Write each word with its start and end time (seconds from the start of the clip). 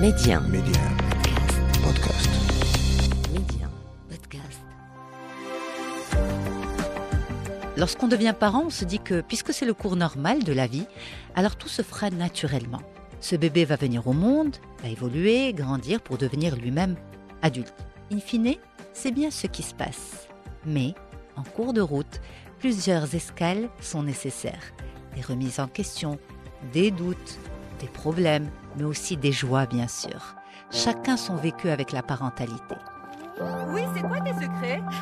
Média. 0.00 0.40
Média. 0.40 0.82
Podcast. 1.82 2.28
Média. 3.32 3.66
Podcast. 4.10 4.60
Lorsqu'on 7.78 8.06
devient 8.06 8.34
parent, 8.38 8.64
on 8.66 8.70
se 8.70 8.84
dit 8.84 8.98
que 8.98 9.22
puisque 9.22 9.54
c'est 9.54 9.64
le 9.64 9.72
cours 9.72 9.96
normal 9.96 10.44
de 10.44 10.52
la 10.52 10.66
vie, 10.66 10.86
alors 11.34 11.56
tout 11.56 11.68
se 11.68 11.80
fera 11.80 12.10
naturellement. 12.10 12.82
Ce 13.20 13.36
bébé 13.36 13.64
va 13.64 13.76
venir 13.76 14.06
au 14.06 14.12
monde, 14.12 14.56
va 14.82 14.90
évoluer, 14.90 15.54
grandir 15.54 16.02
pour 16.02 16.18
devenir 16.18 16.56
lui-même 16.56 16.96
adulte. 17.40 17.86
In 18.12 18.20
fine, 18.20 18.56
c'est 18.92 19.12
bien 19.12 19.30
ce 19.30 19.46
qui 19.46 19.62
se 19.62 19.74
passe. 19.74 20.28
Mais, 20.66 20.94
en 21.36 21.42
cours 21.42 21.72
de 21.72 21.80
route, 21.80 22.20
plusieurs 22.58 23.14
escales 23.14 23.70
sont 23.80 24.02
nécessaires. 24.02 24.74
Des 25.14 25.22
remises 25.22 25.58
en 25.58 25.68
question, 25.68 26.18
des 26.74 26.90
doutes, 26.90 27.38
des 27.76 27.88
problèmes, 27.88 28.50
mais 28.76 28.84
aussi 28.84 29.16
des 29.16 29.32
joies, 29.32 29.66
bien 29.66 29.88
sûr. 29.88 30.34
Chacun 30.70 31.16
son 31.16 31.36
vécu 31.36 31.68
avec 31.68 31.92
la 31.92 32.02
parentalité. 32.02 32.74
Oui, 33.68 33.82
c'est 33.94 34.02
quoi 34.02 34.20
tes 34.20 34.32
secrets? 34.32 34.82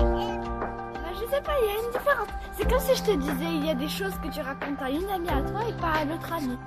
Bah, 0.00 1.10
je 1.12 1.30
sais 1.30 1.42
pas, 1.42 1.52
il 1.60 1.66
y 1.66 1.70
a 1.70 1.84
une 1.84 1.92
différence. 1.92 2.28
C'est 2.56 2.68
comme 2.68 2.80
si 2.80 2.94
je 2.94 3.02
te 3.02 3.16
disais, 3.16 3.54
il 3.54 3.66
y 3.66 3.70
a 3.70 3.74
des 3.74 3.88
choses 3.88 4.14
que 4.22 4.28
tu 4.28 4.40
racontes 4.40 4.80
à 4.80 4.90
une 4.90 5.08
amie 5.10 5.28
à 5.28 5.42
toi 5.42 5.60
et 5.68 5.72
pas 5.80 5.92
à 6.00 6.04
l'autre 6.04 6.32
amie. 6.32 6.58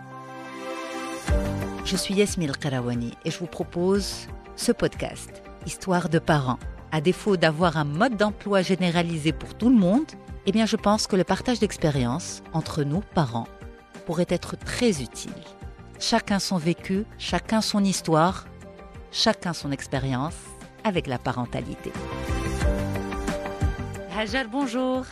Je 1.86 1.96
suis 1.96 2.16
Yasmine 2.16 2.52
Karawani 2.52 3.14
et 3.26 3.32
je 3.32 3.40
vous 3.40 3.48
propose 3.48 4.28
ce 4.56 4.72
podcast, 4.72 5.42
Histoire 5.66 6.10
de 6.10 6.20
parents 6.20 6.60
à 6.92 7.02
défaut 7.02 7.38
d'avoir 7.38 7.78
un 7.78 7.84
mode 7.84 8.18
d'emploi 8.18 8.62
généralisé 8.62 9.32
pour 9.32 9.56
tout 9.56 9.70
le 9.70 9.76
monde, 9.76 10.06
eh 10.46 10.52
bien 10.52 10.66
je 10.66 10.76
pense 10.76 11.08
que 11.08 11.16
le 11.16 11.24
partage 11.24 11.60
d'expériences 11.60 12.44
entre 12.54 12.84
nous, 12.84 13.02
parents, 13.14 13.48
pourrait 14.06 14.28
être 14.30 14.58
très 14.58 15.02
utile. 15.02 15.32
Chacun 16.00 16.40
son 16.40 16.58
vécu, 16.58 17.06
chacun 17.18 17.62
son 17.62 17.84
histoire, 17.84 18.46
chacun 19.12 19.54
son 19.54 19.72
expérience 19.72 20.38
avec 20.84 21.08
la 21.08 21.18
parentalité. 21.18 21.92
Hajar, 24.18 24.46
bonjour. 24.50 25.04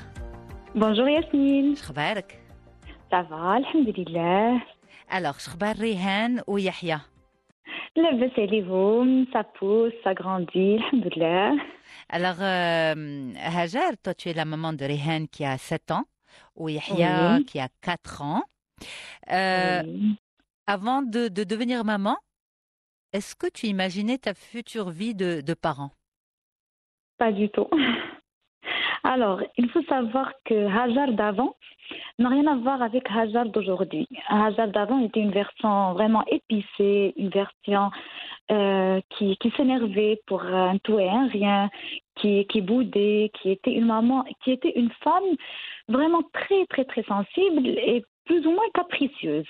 Bonjour 0.74 1.08
Yasmine. 1.08 1.76
Ça 3.12 3.24
va, 3.24 3.54
alhamdulillah. 3.54 4.58
Alors, 5.10 5.36
ou 6.48 6.58
Yahya? 6.58 7.02
Le 7.98 8.18
vaisselle 8.18 8.54
est 8.54 9.32
ça 9.32 9.44
pousse, 9.44 9.94
ça 10.04 10.14
grandit, 10.14 10.80
alhamdoulilah. 10.92 11.54
Alors, 12.10 12.42
euh, 12.42 13.34
Hajar, 13.38 13.92
toi, 14.04 14.14
tu 14.14 14.30
es 14.30 14.34
la 14.34 14.44
maman 14.44 14.74
de 14.74 14.84
Rehan 14.84 15.28
qui 15.32 15.46
a 15.46 15.58
7 15.58 15.92
ans, 15.92 16.04
ou 16.56 16.68
Yahya 16.68 17.40
qui 17.48 17.60
a 17.60 17.70
4 17.82 18.22
ans. 18.22 18.44
Euh, 19.32 19.82
avant 20.68 21.02
de, 21.04 21.30
devenir 21.30 21.86
maman, 21.86 22.18
est-ce 23.14 23.34
que 23.34 23.48
tu 23.48 23.68
imaginais 23.68 24.18
ta 24.18 24.34
future 24.34 24.90
vie 24.90 25.16
de, 25.16 25.40
de 25.40 25.54
parent? 25.54 25.92
Pas 27.18 27.32
du 27.32 27.50
tout. 27.50 27.70
Alors, 29.06 29.40
il 29.56 29.70
faut 29.70 29.84
savoir 29.84 30.34
que 30.46 30.66
Hajar 30.66 31.12
d'avant 31.12 31.56
n'a 32.18 32.30
rien 32.30 32.48
à 32.48 32.56
voir 32.56 32.82
avec 32.82 33.04
Hajar 33.12 33.46
d'aujourd'hui. 33.46 34.08
Hajar 34.30 34.68
d'avant 34.70 35.00
était 35.06 35.20
une 35.20 35.30
version 35.30 35.94
vraiment 35.94 36.24
épicée, 36.26 37.14
une 37.16 37.30
version 37.30 37.92
euh, 38.52 39.00
qui, 39.12 39.38
qui 39.38 39.52
s'énervait 39.52 40.20
pour 40.26 40.42
un 40.42 40.80
tout 40.80 40.98
et 40.98 41.08
un 41.08 41.28
rien, 41.28 41.70
qui, 42.16 42.48
qui 42.48 42.62
boudait, 42.62 43.30
qui 43.36 43.52
était 43.52 43.74
une 43.74 43.86
maman, 43.86 44.26
qui 44.44 44.52
était 44.52 44.74
une 44.76 44.92
femme 45.04 45.36
vraiment 45.88 46.24
très, 46.34 46.66
très, 46.66 46.86
très 46.86 47.04
sensible 47.04 47.68
et 47.68 48.04
plus 48.26 48.44
ou 48.48 48.54
moins 48.54 48.70
capricieuse. 48.74 49.46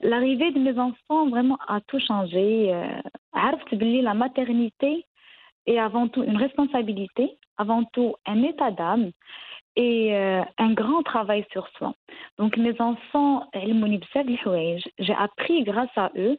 L'arrivée 0.00 0.50
de 0.50 0.58
mes 0.58 0.78
enfants 0.78 1.30
vraiment 1.30 1.56
a 1.66 1.80
tout 1.80 1.98
changé. 1.98 2.74
Euh, 2.74 2.88
la 3.32 4.14
maternité 4.14 5.06
est 5.66 5.78
avant 5.78 6.08
tout 6.08 6.22
une 6.22 6.36
responsabilité 6.36 7.38
avant 7.60 7.84
tout 7.84 8.14
un 8.26 8.42
état 8.42 8.70
d'âme 8.70 9.10
et 9.76 10.16
euh, 10.16 10.42
un 10.58 10.72
grand 10.72 11.02
travail 11.02 11.44
sur 11.52 11.68
soi. 11.76 11.94
Donc 12.38 12.56
mes 12.56 12.80
enfants, 12.80 13.48
j'ai 14.98 15.14
appris 15.14 15.62
grâce 15.62 15.96
à 15.96 16.10
eux. 16.16 16.36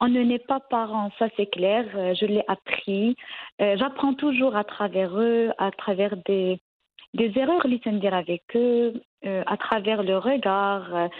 On 0.00 0.08
ne 0.08 0.22
n'est 0.22 0.38
pas 0.38 0.60
parents, 0.60 1.10
ça 1.18 1.28
c'est 1.36 1.50
clair, 1.50 1.84
euh, 1.94 2.14
je 2.14 2.24
l'ai 2.24 2.44
appris. 2.48 3.16
Euh, 3.60 3.76
j'apprends 3.78 4.14
toujours 4.14 4.56
à 4.56 4.64
travers 4.64 5.18
eux, 5.18 5.50
à 5.58 5.70
travers 5.72 6.16
des, 6.24 6.58
des 7.12 7.32
erreurs, 7.36 7.66
dire 7.66 8.14
avec 8.14 8.42
eux, 8.54 8.94
à 9.24 9.56
travers 9.58 10.02
leur 10.02 10.22
regard, 10.22 11.10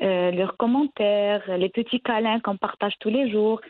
leurs 0.00 0.56
commentaires, 0.56 1.44
les 1.58 1.68
petits 1.68 2.00
câlins 2.00 2.40
qu'on 2.40 2.56
partage 2.56 2.94
tous 2.98 3.10
les 3.10 3.30
jours. 3.30 3.60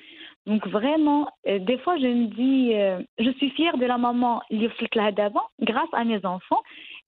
Donc 0.47 0.66
vraiment, 0.66 1.28
euh, 1.47 1.58
des 1.60 1.78
fois 1.78 1.97
je 1.98 2.06
me 2.06 2.26
dis, 2.26 2.75
euh, 2.75 3.03
je 3.19 3.30
suis 3.38 3.50
fière 3.50 3.78
de 3.78 3.86
la 3.86 3.97
maman 3.97 4.42
Lioflikla 4.50 5.12
d'avant, 5.12 5.44
grâce 5.60 5.88
à 5.92 6.04
mes 6.04 6.25
enfants, 6.25 6.62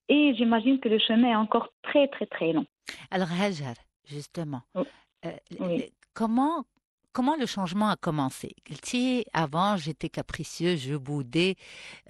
et 0.08 0.34
j'imagine 0.36 0.78
que 0.78 0.88
le 0.88 0.98
chemin 0.98 1.30
est 1.30 1.36
encore 1.36 1.68
très 1.82 2.06
très 2.08 2.26
très 2.26 2.52
long. 2.52 2.66
Alors 3.10 3.28
Hajar, 3.32 3.74
justement, 4.06 4.62
oh. 4.74 4.84
euh, 5.26 5.78
comment 6.12 6.64
comment 7.12 7.34
le 7.36 7.46
changement 7.46 7.88
a 7.88 7.96
commencé? 7.96 8.54
Si 8.84 9.24
avant 9.32 9.76
j'étais 9.76 10.08
capricieux, 10.08 10.76
je 10.76 10.94
boudais, 10.94 11.56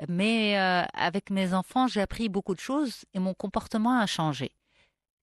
mais 0.08 0.56
avec 0.56 1.30
mes 1.30 1.54
enfants 1.54 1.86
j'ai 1.86 2.02
appris 2.02 2.28
beaucoup 2.28 2.54
de 2.54 2.60
choses 2.60 3.06
et 3.14 3.18
mon 3.18 3.32
comportement 3.32 3.98
a 3.98 4.06
changé. 4.06 4.50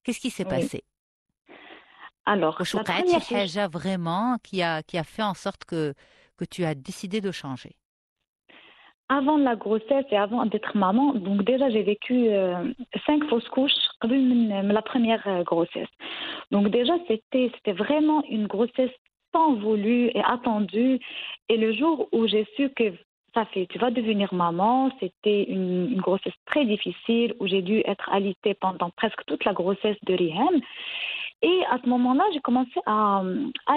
Qu'est-ce 0.02 0.20
qui 0.20 0.30
s'est 0.30 0.44
passé? 0.44 0.82
Alors, 2.24 2.58
la 2.74 2.84
première 2.84 3.20
chose... 3.20 3.58
vraiment 3.72 4.36
qui 4.42 4.62
a, 4.62 4.82
qui 4.82 4.96
a 4.96 5.04
fait 5.04 5.22
en 5.22 5.34
sorte 5.34 5.64
que, 5.64 5.94
que 6.36 6.44
tu 6.44 6.64
as 6.64 6.74
décidé 6.74 7.20
de 7.20 7.32
changer? 7.32 7.72
Avant 9.08 9.36
la 9.36 9.56
grossesse 9.56 10.06
et 10.10 10.16
avant 10.16 10.46
d'être 10.46 10.76
maman, 10.76 11.12
donc 11.14 11.42
déjà 11.42 11.68
j'ai 11.68 11.82
vécu 11.82 12.28
euh, 12.28 12.72
cinq 13.04 13.24
fausses 13.28 13.48
couches 13.48 13.72
la 14.04 14.82
première 14.82 15.26
euh, 15.26 15.42
grossesse. 15.42 15.88
Donc 16.50 16.68
déjà 16.68 16.94
c'était 17.08 17.50
c'était 17.54 17.72
vraiment 17.72 18.24
une 18.30 18.46
grossesse 18.46 18.90
tant 19.32 19.54
voulue 19.54 20.10
et 20.14 20.22
attendue. 20.24 20.98
Et 21.48 21.56
le 21.56 21.72
jour 21.72 22.08
où 22.12 22.26
j'ai 22.26 22.46
su 22.56 22.70
que 22.70 22.92
ça 23.34 23.44
fait, 23.46 23.66
tu 23.66 23.78
vas 23.78 23.90
devenir 23.90 24.32
maman, 24.34 24.90
c'était 25.00 25.44
une, 25.44 25.90
une, 25.92 26.00
grossesse 26.00 26.34
très 26.46 26.66
difficile 26.66 27.34
où 27.40 27.46
j'ai 27.46 27.62
dû 27.62 27.82
être 27.86 28.10
alitée 28.10 28.54
pendant 28.54 28.90
presque 28.90 29.24
toute 29.26 29.44
la 29.44 29.54
grossesse 29.54 29.96
de 30.04 30.14
Rihem. 30.14 30.60
Et 31.42 31.64
à 31.70 31.78
ce 31.82 31.88
moment-là, 31.88 32.24
j'ai 32.32 32.40
commencé 32.40 32.78
à, 32.86 33.22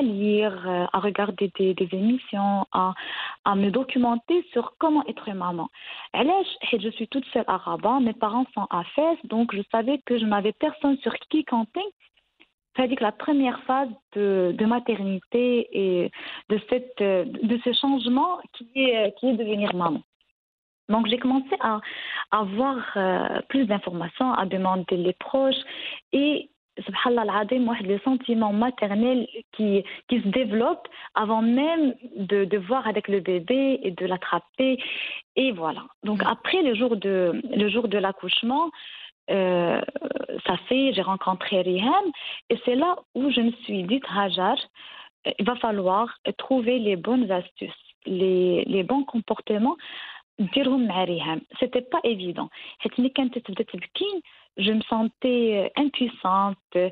lire, 0.02 0.88
à 0.94 1.00
regarder 1.00 1.52
des, 1.58 1.76
émissions, 1.92 2.68
à, 2.72 2.94
me 3.56 3.72
documenter 3.72 4.46
sur 4.53 4.76
comment 4.78 5.03
être 5.08 5.31
maman. 5.31 5.70
Je 6.14 6.90
suis 6.92 7.08
toute 7.08 7.26
seule 7.34 7.46
à 7.48 7.58
Rabat, 7.58 8.00
mes 8.02 8.14
parents 8.14 8.46
sont 8.53 8.68
à 8.70 8.84
Fès, 8.96 9.18
donc 9.24 9.56
je 9.56 9.62
savais 9.72 10.00
que 10.06 10.20
je 10.20 10.26
n'avais 10.26 10.53
personne 10.53 10.98
sur 10.98 11.14
qui 11.30 11.44
compter. 11.44 11.81
C'est-à-dire 12.76 12.98
que 12.98 13.03
la 13.03 13.12
première 13.12 13.59
phase 13.64 13.90
de, 14.14 14.66
maternité 14.66 15.68
et 15.72 16.12
de, 16.50 16.59
cette, 16.70 17.00
de 17.00 17.59
ce 17.64 17.74
changement 17.74 18.40
qui 18.53 18.70
est, 18.76 19.18
qui 19.18 19.28
est 19.28 19.34
devenir 19.34 19.74
maman. 19.74 20.02
Donc, 20.90 21.08
j'ai 21.08 21.18
commencé 21.18 21.56
à, 21.62 21.80
avoir 22.32 22.78
euh, 22.96 23.42
plus 23.50 23.66
d'informations, 23.66 24.34
à 24.34 24.46
demander 24.46 24.97
les 24.97 25.14
proches 25.14 25.64
et 26.12 26.50
subhanallah 26.78 27.23
العظيم, 27.23 27.69
واحد 27.69 27.87
le 27.87 27.99
sentiment 28.05 28.53
maternel 28.53 29.27
qui, 29.53 29.84
qui 30.09 30.21
se 30.21 30.28
développe 30.28 30.89
avant 31.15 31.43
même 31.43 31.95
de, 32.17 32.45
de 32.45 32.59
voir 32.59 32.87
avec 32.87 33.09
le 33.09 33.21
bébé 33.21 33.81
et 33.83 33.91
de 33.91 34.06
l'attraper. 34.06 34.78
Et 35.37 35.53
voilà. 35.53 35.83
Donc 36.05 36.21
après 36.25 36.62
le 36.62 36.75
jour 36.75 36.97
de, 36.97 37.41
le 37.62 37.69
jour 37.69 37.89
de 37.89 37.99
l'accouchement, 37.99 38.71
euh, 39.31 39.81
ça 40.47 40.56
fait, 40.69 40.93
j'ai 40.95 41.03
rencontré 41.03 41.61
Rihan 41.61 42.07
et 42.51 42.57
c'est 42.65 42.75
là 42.75 42.97
où 43.15 43.31
je 43.31 43.41
me 43.41 43.53
suis 43.63 43.83
dit, 43.84 44.01
Hajar, 44.16 44.59
euh, 45.27 45.31
il 45.39 45.45
va 45.45 45.57
falloir 45.57 46.07
trouver 46.39 46.78
les 46.78 46.97
bonnes 46.97 47.31
astuces, 47.31 47.84
les, 48.07 48.65
les 48.75 48.83
bons 48.83 49.04
comportements. 49.04 49.77
نديرهم 50.41 50.87
مع 50.87 51.04
ريهام 51.04 51.41
c'était 51.65 51.84
pas 51.95 52.01
évident 52.10 52.48
حيت 52.78 53.01
ملي 53.01 53.09
كانت 53.09 53.39
تبدا 53.39 53.63
تبكي 53.65 54.22
je 54.60 54.72
me 54.78 54.83
sentais 54.92 55.42
euh, 55.60 55.69
impuissante 55.84 56.72
euh, 56.77 56.91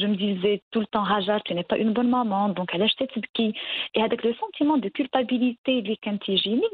je 0.00 0.06
me 0.06 0.16
disais 0.16 0.56
tout 0.72 0.80
le 0.80 0.86
temps 0.86 1.04
Hajar 1.04 1.42
tu 1.44 1.54
n'es 1.54 1.64
pas 1.72 1.78
une 1.78 1.92
bonne 1.92 2.10
maman 2.10 2.48
donc 2.48 2.74
علاش 2.74 2.94
تبكي 2.94 3.52
et 3.98 4.02
avec 4.02 4.22
le 4.24 4.34
sentiment 4.34 4.76
de 4.78 4.88
culpabilité 4.88 5.68
اللي 5.68 5.96
كان 6.02 6.18
تيجيني 6.18 6.68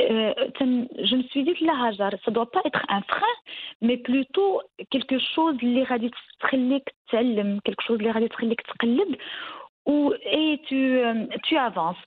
euh, 0.00 0.50
تن- 0.58 0.88
je 1.08 1.14
me 1.16 1.22
suis 1.22 1.42
dit 1.44 1.64
لا 1.64 1.72
Hajar 1.90 2.10
ça 2.24 2.30
doit 2.30 2.50
pas 2.50 2.62
être 2.64 2.84
un 2.88 3.02
frein 3.02 3.36
mais 3.82 3.96
plutôt 3.96 4.60
quelque 4.92 5.18
chose 5.18 5.62
اللي 5.62 5.82
غادي 5.82 6.10
تخليك 6.40 6.94
تتعلم 7.08 7.60
quelque 7.68 7.84
chose 7.86 7.90
اللي 7.98 8.10
غادي 8.10 8.28
تخليك 8.28 8.60
تقلب 8.60 9.16
ou 9.90 10.12
et 10.42 10.50
tu 10.68 10.80
euh, 11.08 11.26
tu 11.46 11.54
avances 11.56 12.02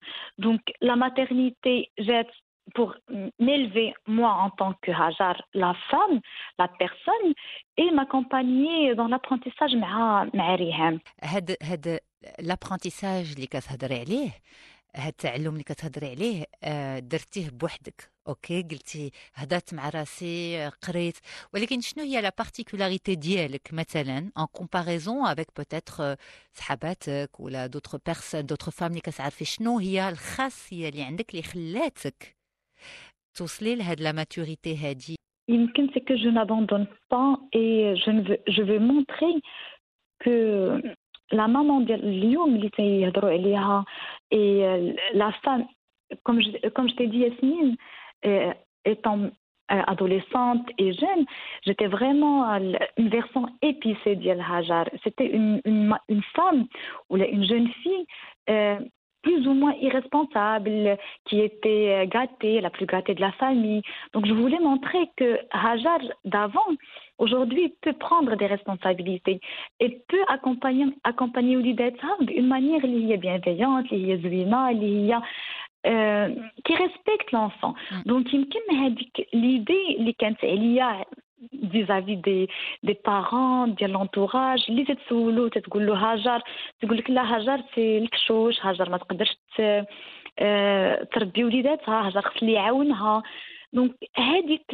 donc 0.46 0.62
la 0.82 0.96
maternité 0.96 1.76
جات 2.00 2.32
pour 2.76 2.96
m'élever 3.40 3.94
moi 4.08 4.32
en 4.46 4.50
tant 4.50 4.74
que 4.82 4.92
Hajar, 4.92 5.42
la 5.54 5.74
femme, 5.90 6.20
la 6.60 6.68
personne, 6.68 7.34
et 7.78 7.92
m'accompagner 7.92 8.96
dans 8.96 9.08
l'apprentissage 9.08 9.76
مع 9.76 10.30
مع 10.34 10.56
ريهام. 10.56 11.00
هاد 11.24 11.56
هاد 11.64 12.00
l'apprentissage 12.42 13.36
اللي 13.36 13.48
كتهضري 13.48 14.00
عليه 14.00 14.32
هاد 14.96 15.08
التعلم 15.08 15.54
اللي 15.54 15.64
كتهضري 15.64 16.10
عليه 16.10 16.46
آه، 16.64 17.00
درتيه 17.00 17.50
بوحدك 17.50 18.12
اوكي 18.28 18.62
قلتي 18.62 19.12
هضرت 19.36 19.74
مع 19.74 19.90
راسي 19.90 20.70
قريت 20.88 21.18
ولكن 21.54 21.82
شنو 21.82 22.04
هي 22.04 22.22
لا 22.22 22.32
بارتيكولاريتي 22.38 23.16
ديالك 23.16 23.74
مثلا 23.74 24.18
ان 24.18 24.46
كومباريزون 24.52 25.28
افيك 25.28 25.48
بوتيتر 25.58 26.16
صحاباتك 26.54 27.40
ولا 27.40 27.68
دوطخ 27.68 27.96
بيرسون 28.06 28.46
دوطخ 28.46 28.70
فام 28.70 28.90
اللي 28.90 29.02
كتعرفي 29.02 29.46
شنو 29.46 29.80
هي 29.80 30.10
الخاصيه 30.10 30.90
اللي 30.90 31.04
عندك 31.04 31.30
اللي 31.30 31.44
خلاتك 31.44 32.35
توصلي 33.38 33.76
لهاد 33.76 34.02
لا 34.02 34.12
ماتوريتي 34.12 34.78
هادي 34.78 35.16
يمكن 35.50 35.90
c'est 35.90 36.02
que 36.02 36.16
je 36.18 36.30
n'abandonne 36.30 36.88
pas 37.10 37.40
et 37.54 37.96
je 38.06 38.12
ne 38.12 38.22
veux 38.22 38.40
je 38.48 38.62
veux 38.62 38.80
montrer 38.80 39.34
que 40.24 40.82
la 41.32 41.48
maman 41.48 41.86
ديال 41.86 42.04
اليوم 42.04 42.56
اللي 42.56 42.70
تيهضروا 42.70 43.32
عليها 43.32 43.86
et 44.34 44.62
la 45.14 45.32
femme 45.44 45.66
comme 46.24 46.42
je, 46.42 46.70
comme 46.70 46.90
je 46.90 46.96
t'ai 46.96 47.08
dit 47.08 47.20
Yasmine 47.20 47.76
euh, 48.26 48.54
étant 48.86 49.20
euh, 49.72 49.82
adolescente 49.88 50.68
et 50.78 50.94
jeune, 50.94 51.26
j'étais 51.66 51.88
vraiment 51.88 52.46
une 52.98 53.10
version 53.10 53.48
épicée 53.62 54.16
d'Yel 54.16 54.44
Hajar. 54.52 54.86
C'était 55.04 55.28
une, 55.28 55.62
une, 55.66 55.98
une, 56.10 56.24
femme 56.36 56.66
ou 57.10 57.18
une 57.18 57.46
jeune 57.46 57.70
fille 57.82 58.06
euh, 58.50 58.80
plus 59.27 59.45
ou 59.49 59.55
moins 59.55 59.75
irresponsable, 59.81 60.97
qui 61.25 61.41
était 61.41 62.07
gâtée, 62.07 62.61
la 62.61 62.71
plus 62.71 62.87
gâtée 62.87 63.13
de 63.17 63.21
la 63.21 63.33
famille. 63.33 63.83
Donc 64.13 64.25
je 64.25 64.33
voulais 64.33 64.61
montrer 64.61 65.11
que 65.17 65.41
Hajar 65.51 65.99
d'avant, 66.25 66.71
aujourd'hui, 67.19 67.75
peut 67.81 67.93
prendre 67.93 68.37
des 68.37 68.47
responsabilités 68.47 69.41
et 69.81 70.01
peut 70.09 70.25
accompagner, 70.29 70.87
accompagner 71.03 71.57
d'une 72.21 72.47
manière 72.47 72.87
liée 72.87 73.17
bienveillante, 73.17 73.91
liée 73.91 74.21
zouina, 74.23 74.73
liée 74.73 75.17
euh, 75.87 76.29
qui 76.65 76.75
respecte 76.77 77.33
l'enfant. 77.33 77.75
Mm. 77.91 78.03
Donc, 78.07 78.29
l'idée 79.33 79.97
il 79.99 80.73
y 80.73 80.81
a 80.81 81.05
vis-à-vis 81.54 82.18
des, 82.18 82.48
des 82.84 82.96
parents, 82.96 83.68
de 83.68 83.86
l'entourage, 83.86 84.70
اللي 84.70 84.86
تتسولو 84.86 85.48
تتقول 85.48 85.86
له 85.86 85.96
هاجر 85.96 86.42
تقول 86.82 86.98
لك 86.98 87.10
لا 87.10 87.36
هاجر 87.36 87.64
سي 87.76 87.98
الكشوش 87.98 88.66
هاجر 88.66 88.90
ما 88.90 88.98
تقدرش 88.98 89.38
تربي 91.12 91.44
وليداتها 91.44 92.08
هاجر 92.08 92.22
خص 92.22 92.42
اللي 92.42 92.54
يعاونها 92.54 93.24
دونك 93.74 93.96
هذيك 94.18 94.72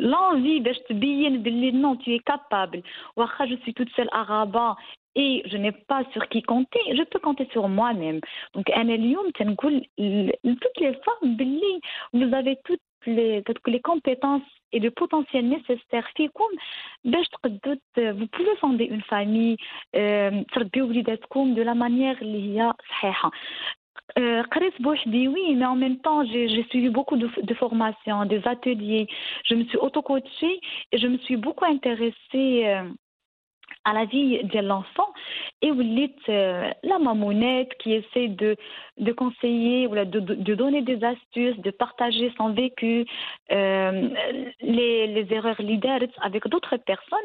l'envie 0.00 0.62
باش 0.62 0.78
تبين 0.88 1.42
باللي 1.42 1.72
non 1.72 1.96
tu 1.96 2.10
es 2.14 2.20
capable 2.32 2.82
واخا 3.16 3.46
je 3.46 3.54
suis 3.62 3.74
toute 3.74 3.90
seule 3.96 4.08
à 4.12 4.22
Rabat 4.22 4.76
et 5.16 5.42
je 5.46 5.56
n'ai 5.56 5.72
pas 5.72 6.02
sur 6.12 6.28
qui 6.28 6.42
compter, 6.42 6.82
je 6.98 7.02
peux 7.10 7.18
compter 7.18 7.48
sur 7.52 7.68
moi-même. 7.68 8.20
Donc, 8.54 8.76
أنا 8.76 8.94
اليوم 8.94 9.30
تنقول 9.30 9.82
toutes 10.46 10.80
les 10.80 10.92
femmes 10.92 11.36
باللي 11.36 11.80
vous 12.14 12.34
avez 12.34 12.56
toutes 12.64 12.80
les, 13.06 13.42
les 13.66 13.80
compétences 13.80 14.42
et 14.72 14.80
le 14.80 14.90
potentiel 14.90 15.48
nécessaire 15.48 16.08
فيكم 16.16 16.48
باش 17.04 17.28
تقدروا 17.28 17.76
vous 17.98 18.26
pouvez 18.26 18.56
fonder 18.56 18.84
une 18.84 19.02
famille 19.02 19.56
تربيو 20.52 20.86
وليداتكم 20.86 21.54
de 21.54 21.62
la 21.62 21.74
manière 21.74 22.22
اللي 22.22 22.60
هي 22.60 22.72
صحيحة 22.88 23.30
قريت 24.52 24.82
بوحدي 24.82 25.28
oui 25.28 25.54
mais 25.54 25.66
en 25.66 25.76
même 25.76 25.98
temps 25.98 26.24
j'ai 26.24 26.64
suivi 26.70 26.88
beaucoup 26.88 27.16
de, 27.16 27.28
de 27.42 27.54
formations 27.54 28.24
des 28.24 28.42
ateliers 28.48 29.06
je 29.44 29.54
me 29.54 29.64
suis 29.64 29.78
auto-coachée 29.78 30.60
et 30.92 30.98
je 30.98 31.06
me 31.06 31.18
suis 31.18 31.36
beaucoup 31.36 31.64
intéressée 31.64 32.52
euh, 32.66 32.88
à 33.83 33.93
la 33.93 34.05
vie 34.05 34.43
de 34.43 34.59
l'enfant 34.59 35.07
et 35.61 35.71
vous 35.71 35.83
dites 35.83 36.27
la 36.27 36.99
mamounette 36.99 37.73
qui 37.79 37.93
essaie 37.93 38.27
de, 38.27 38.55
de 38.97 39.11
conseiller 39.11 39.87
ou 39.87 39.95
de, 39.95 40.19
de, 40.19 40.55
donner 40.55 40.81
des 40.81 41.03
astuces, 41.03 41.57
de 41.59 41.71
partager 41.71 42.31
son 42.37 42.53
vécu, 42.53 43.05
euh, 43.51 44.09
les, 44.61 45.07
les, 45.07 45.33
erreurs 45.33 45.61
leaders 45.61 46.07
avec 46.21 46.47
d'autres 46.47 46.77
personnes. 46.77 47.19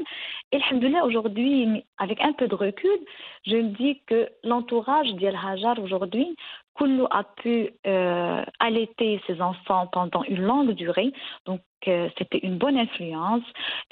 Et 0.52 0.60
aujourd'hui, 1.02 1.84
avec 1.98 2.20
un 2.20 2.32
peu 2.32 2.48
de 2.48 2.54
recul, 2.54 2.98
je 3.46 3.56
me 3.56 3.70
dis 3.76 4.00
que 4.06 4.28
l'entourage 4.42 5.14
d'El 5.14 5.36
Hajar 5.36 5.78
aujourd'hui 5.82 6.36
Koulou 6.76 7.06
a 7.10 7.24
pu 7.24 7.70
euh, 7.86 8.44
allaiter 8.58 9.20
ses 9.26 9.40
enfants 9.40 9.86
pendant 9.86 10.22
une 10.24 10.42
longue 10.42 10.72
durée, 10.72 11.12
donc 11.44 11.60
euh, 11.88 12.08
c'était 12.18 12.38
une 12.38 12.58
bonne 12.58 12.76
influence, 12.76 13.44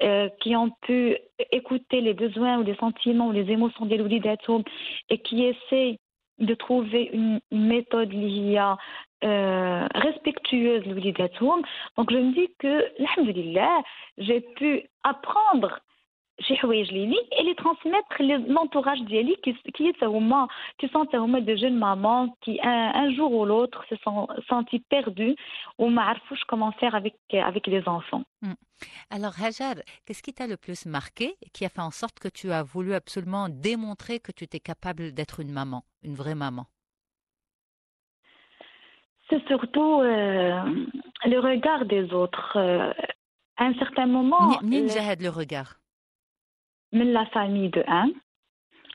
euh, 0.03 0.29
qui 0.41 0.55
ont 0.57 0.71
pu 0.83 1.17
écouter 1.51 2.01
les 2.01 2.15
besoins 2.15 2.59
ou 2.59 2.63
les 2.63 2.77
sentiments 2.77 3.29
ou 3.29 3.33
les 3.33 3.51
émotions 3.51 3.87
des 3.87 3.97
Loulidatum 3.97 4.63
et 5.09 5.19
qui 5.19 5.45
essaient 5.45 5.99
de 6.39 6.55
trouver 6.55 7.11
une, 7.13 7.41
une 7.53 7.67
méthode 7.67 8.13
euh, 9.25 9.87
respectueuse 9.95 10.83
Donc 10.85 12.11
je 12.11 12.17
me 12.17 12.35
dis 12.35 12.49
que, 12.59 12.85
alhamdulillah, 13.01 13.83
j'ai 14.19 14.41
pu 14.41 14.83
apprendre 15.03 15.79
شي 16.42 16.56
حوايج 16.56 16.94
ليلي 16.94 17.16
اللي 17.40 17.54
ترانسميتر 17.54 18.18
l'entourage 18.54 19.04
ديالي 19.08 19.36
qui 19.36 19.54
qui 19.78 19.84
est 19.90 20.04
هما 20.04 20.48
qui 20.82 20.88
sont 20.88 21.16
هما 21.16 21.40
de 21.40 21.56
jeunes 21.58 21.78
mamans 21.78 22.36
qui 22.42 22.60
un, 22.62 22.92
un 23.04 23.16
jour 23.16 23.32
ou 23.32 23.46
l'autre 23.46 23.84
se 23.90 23.96
sont 23.96 24.28
sentis 24.50 24.80
perdus 24.80 25.36
ou 25.80 25.88
ما 25.88 26.02
عرفوش 26.02 26.44
comment 26.44 26.72
faire 26.72 26.96
avec 26.96 27.16
avec 27.34 27.68
les 27.68 27.84
enfants. 27.88 28.24
Mm. 28.42 28.54
Alors 29.16 29.36
Hajar, 29.44 29.76
qu'est-ce 30.06 30.24
qui 30.24 30.34
t'a 30.34 30.48
le 30.48 30.58
plus 30.66 30.86
marqué 30.86 31.28
qui 31.54 31.66
a 31.66 31.70
fait 31.70 31.86
en 31.92 31.92
sorte 32.02 32.18
que 32.20 32.30
tu 32.40 32.52
as 32.52 32.64
voulu 32.64 32.94
absolument 32.94 33.46
démontrer 33.50 34.16
que 34.26 34.32
tu 34.32 34.44
étais 34.46 34.64
capable 34.72 35.04
d'être 35.18 35.38
une 35.46 35.52
maman, 35.60 35.82
une 36.08 36.16
vraie 36.22 36.40
maman 36.46 36.66
C'est 39.28 39.44
surtout 39.52 39.94
euh, 40.02 40.62
le 41.34 41.40
regard 41.50 41.82
des 41.94 42.06
autres. 42.22 42.52
Euh, 42.56 42.94
à 43.62 43.66
un 43.66 43.74
certain 43.74 44.08
moment. 44.08 44.62
منين 44.64 44.88
جا 44.88 45.16
le 45.16 45.30
regard 45.30 45.80
la 46.95 47.27
famille 47.27 47.71
de 47.71 47.85
un 47.87 48.09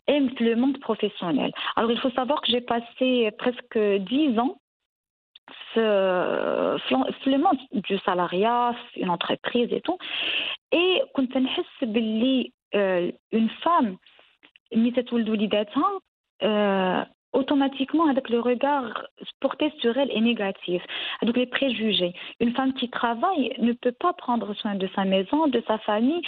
et 0.07 0.19
le 0.19 0.55
monde 0.55 0.79
professionnel. 0.79 1.51
Alors, 1.75 1.91
il 1.91 1.99
faut 1.99 2.09
savoir 2.11 2.41
que 2.41 2.51
j'ai 2.51 2.61
passé 2.61 3.29
presque 3.37 3.77
dix 3.77 4.39
ans 4.39 4.59
sur 5.73 5.81
le 5.83 7.37
monde 7.37 7.57
du 7.71 7.97
salariat, 7.99 8.75
une 8.95 9.09
entreprise 9.09 9.71
et 9.71 9.81
tout. 9.81 9.97
Et 10.71 11.01
quand 11.13 11.27
on 11.35 11.45
une 12.73 13.49
femme, 13.61 13.97
automatiquement 17.33 18.07
avec 18.07 18.29
le 18.29 18.39
regard 18.39 19.05
porté 19.39 19.71
sur 19.79 19.97
elle 19.97 20.11
est 20.11 20.21
négatif. 20.21 20.81
Donc 21.21 21.37
les 21.37 21.45
préjugés. 21.45 22.13
Une 22.39 22.53
femme 22.53 22.73
qui 22.73 22.89
travaille 22.89 23.53
ne 23.59 23.73
peut 23.73 23.91
pas 23.91 24.13
prendre 24.13 24.53
soin 24.55 24.75
de 24.75 24.87
sa 24.95 25.05
maison, 25.05 25.47
de 25.47 25.61
sa 25.67 25.77
famille, 25.79 26.21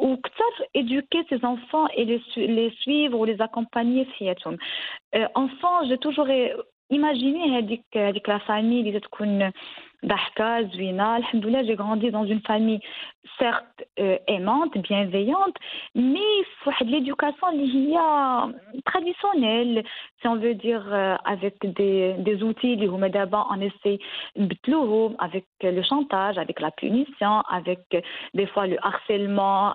ou 0.00 0.18
éduquer 0.74 1.24
ses 1.28 1.44
enfants 1.44 1.86
et 1.96 2.04
les, 2.04 2.22
les 2.36 2.70
suivre 2.80 3.18
ou 3.18 3.24
les 3.24 3.40
accompagner. 3.40 4.06
Euh, 5.14 5.26
enfant, 5.34 5.84
j'ai 5.88 5.98
toujours 5.98 6.28
imaginé 6.90 7.56
avec 7.94 8.26
la 8.26 8.40
famille, 8.40 8.84
Dahka, 10.02 10.64
Zwina, 10.72 11.14
Alhamdoulilah, 11.14 11.64
j'ai 11.64 11.76
grandi 11.76 12.10
dans 12.10 12.24
une 12.24 12.40
famille 12.40 12.80
certes 13.38 13.84
euh, 13.98 14.18
aimante, 14.26 14.76
bienveillante, 14.78 15.56
mais 15.94 16.18
l'éducation 16.84 17.48
il 17.52 17.90
y 17.90 17.96
a 17.96 18.48
traditionnelle, 18.84 19.84
si 20.20 20.28
on 20.28 20.36
veut 20.36 20.54
dire, 20.54 20.84
euh, 20.92 21.16
avec 21.24 21.54
des, 21.62 22.14
des 22.18 22.42
outils, 22.42 22.76
les 22.76 22.88
d'abord 23.10 23.48
on 23.54 23.60
essaie 23.60 23.98
avec 25.18 25.44
le 25.62 25.82
chantage, 25.82 26.36
avec 26.36 26.60
la 26.60 26.70
punition, 26.72 27.40
avec 27.48 27.80
euh, 27.94 28.00
des 28.34 28.46
fois 28.46 28.66
le 28.66 28.78
harcèlement, 28.84 29.72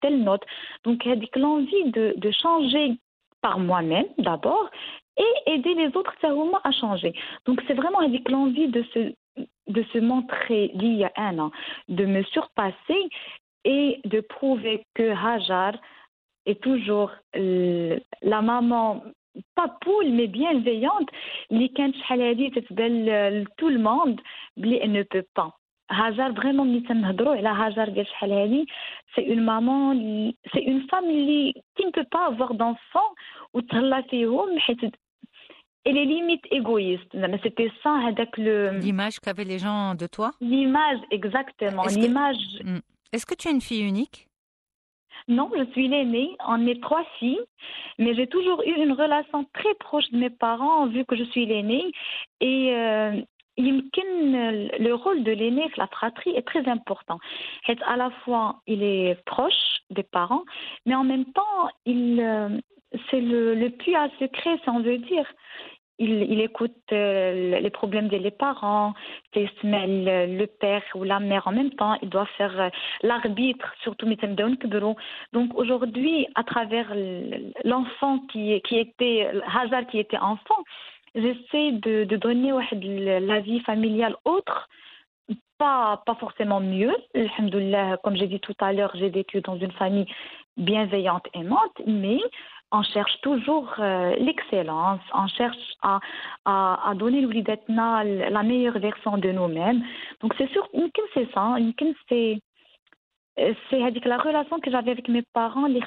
telle 0.00 0.22
note. 0.22 0.42
donc, 0.84 1.06
avec 1.06 1.36
l'envie 1.36 1.90
de 1.92 2.30
changer 2.30 2.96
par 3.40 3.58
moi-même 3.58 4.06
d'abord 4.18 4.70
et 5.17 5.53
aider 5.53 5.73
les 5.75 5.95
autres 5.95 6.15
à 6.63 6.71
changer. 6.71 7.13
Donc 7.45 7.61
c'est 7.67 7.73
vraiment 7.73 7.99
avec 7.99 8.29
l'envie 8.29 8.67
de 8.67 8.83
se, 8.93 9.13
de 9.67 9.83
se 9.93 9.97
montrer 9.99 10.71
il 10.73 10.93
y 10.95 11.03
a 11.03 11.11
un 11.17 11.37
an, 11.39 11.51
de 11.89 12.05
me 12.05 12.23
surpasser 12.23 13.09
et 13.63 13.99
de 14.05 14.21
prouver 14.21 14.85
que 14.95 15.11
Hajar 15.11 15.73
est 16.45 16.61
toujours 16.61 17.11
la 17.33 18.41
maman 18.41 19.03
pas 19.55 19.69
poule 19.81 20.11
mais 20.11 20.27
bienveillante 20.27 21.09
اللي 21.51 21.67
كانت 21.67 21.95
شحال 21.95 22.21
هذه 22.21 22.49
تتبان 22.49 23.45
tout 23.61 23.69
le 23.69 23.79
monde 23.79 24.21
بلي 24.57 24.79
elle 24.83 24.91
ne 24.91 25.03
peut 25.03 25.27
pas 25.35 25.51
Hajar 25.91 26.31
vraiment 26.33 26.63
ملي 26.63 26.79
تنهضروا 26.81 27.35
على 27.35 27.49
هاجر 27.49 27.89
ديال 27.89 28.07
شحال 28.07 28.31
هذه 28.31 28.65
c'est 29.15 29.23
une 29.23 29.43
maman 29.43 29.93
c'est 30.53 30.63
une 30.63 30.81
femme 30.89 31.05
qui 31.75 31.85
ne 31.85 31.91
peut 31.91 32.09
pas 32.11 32.25
avoir 32.27 32.53
d'enfant 32.53 33.15
وتهلا 33.53 34.01
فيهم 34.01 34.59
حيت 34.59 34.95
et 35.86 35.92
les 35.92 36.04
limites 36.04 36.44
égoïstes. 36.50 37.16
C'était 37.42 37.72
ça 37.82 37.94
avec 38.06 38.36
le... 38.36 38.78
L'image 38.78 39.20
qu'avaient 39.20 39.44
les 39.44 39.58
gens 39.58 39.94
de 39.94 40.06
toi? 40.06 40.32
L'image, 40.40 40.98
exactement. 41.10 41.84
Est-ce 41.84 41.98
l'image... 41.98 42.36
Que... 42.60 42.82
Est-ce 43.12 43.24
que 43.24 43.34
tu 43.34 43.48
es 43.48 43.52
une 43.52 43.62
fille 43.62 43.86
unique? 43.86 44.28
Non, 45.28 45.50
je 45.56 45.64
suis 45.72 45.88
l'aînée. 45.88 46.36
On 46.46 46.66
est 46.66 46.80
trois 46.82 47.04
filles, 47.18 47.40
mais 47.98 48.14
j'ai 48.14 48.26
toujours 48.26 48.62
eu 48.62 48.74
une 48.84 48.92
relation 48.92 49.44
très 49.54 49.74
proche 49.74 50.08
de 50.10 50.18
mes 50.18 50.30
parents 50.30 50.86
vu 50.86 51.04
que 51.04 51.16
je 51.16 51.24
suis 51.24 51.46
l'aînée. 51.46 51.90
Et 52.40 52.74
euh, 52.74 53.12
le 53.58 54.92
rôle 54.92 55.22
de 55.24 55.32
l'aîné, 55.32 55.70
la 55.76 55.86
fratrie, 55.86 56.30
est 56.30 56.46
très 56.46 56.68
important. 56.68 57.18
Et 57.68 57.76
à 57.86 57.96
la 57.96 58.10
fois, 58.22 58.60
il 58.66 58.82
est 58.82 59.16
proche 59.24 59.80
des 59.90 60.02
parents, 60.02 60.44
mais 60.84 60.94
en 60.94 61.04
même 61.04 61.26
temps, 61.26 61.70
il, 61.86 62.20
euh, 62.20 62.48
c'est 63.10 63.20
le, 63.20 63.54
le 63.54 63.70
puits 63.70 63.96
à 63.96 64.08
secret, 64.20 64.58
si 64.62 64.68
on 64.68 64.80
veut 64.80 64.98
dire 64.98 65.26
il, 65.98 66.40
écoute 66.40 66.76
euh, 66.92 67.58
les 67.58 67.70
problèmes 67.70 68.08
des 68.08 68.30
parents, 68.30 68.94
il 69.34 69.48
se 69.48 69.66
mêle 69.66 70.36
le 70.36 70.46
père 70.46 70.82
ou 70.94 71.04
la 71.04 71.20
mère 71.20 71.46
en 71.46 71.52
même 71.52 71.70
temps, 71.70 71.96
il 72.02 72.08
doit 72.08 72.26
faire 72.36 72.60
euh, 72.60 72.68
l'arbitre, 73.02 73.72
surtout 73.82 74.06
Donc 75.32 75.54
aujourd'hui, 75.54 76.26
à 76.34 76.44
travers 76.44 76.92
l'enfant 77.64 78.18
qui, 78.30 78.52
était, 78.52 79.28
Hazard 79.54 79.86
qui 79.86 79.98
était 79.98 80.18
enfant, 80.18 80.62
j'essaie 81.14 81.72
de, 81.72 82.04
de, 82.04 82.16
donner 82.16 82.52
la 83.20 83.40
vie 83.40 83.60
familiale 83.60 84.16
autre, 84.24 84.68
pas, 85.58 86.02
pas 86.04 86.14
forcément 86.16 86.60
mieux. 86.60 86.94
Comme 88.02 88.16
j'ai 88.16 88.26
dit 88.26 88.40
tout 88.40 88.54
à 88.60 88.72
l'heure, 88.72 88.92
j'ai 88.94 89.08
vécu 89.08 89.40
dans 89.40 89.56
une 89.56 89.72
famille 89.72 90.06
bienveillante, 90.56 91.26
aimante, 91.34 91.80
mais 91.86 92.18
on 92.78 92.82
cherche 92.82 93.16
toujours 93.22 93.72
euh, 93.78 94.14
l'excellence, 94.26 95.00
on 95.14 95.28
cherche 95.28 95.66
à, 95.82 96.00
à, 96.44 96.90
à 96.90 96.94
donner 96.94 97.20
la 98.04 98.42
meilleure 98.42 98.78
version 98.78 99.16
de 99.24 99.30
nous-mêmes. 99.38 99.82
Donc 100.20 100.34
c'est 100.38 100.50
sûr, 100.50 100.68
c'est 101.14 101.28
ça, 101.32 101.56
c'est 102.08 102.38
euh, 103.38 103.52
c'est 103.68 103.82
la 104.06 104.16
relation 104.16 104.58
que 104.60 104.70
j'avais 104.70 104.92
avec 104.92 105.08
mes 105.08 105.24
parents, 105.40 105.66
les 105.66 105.82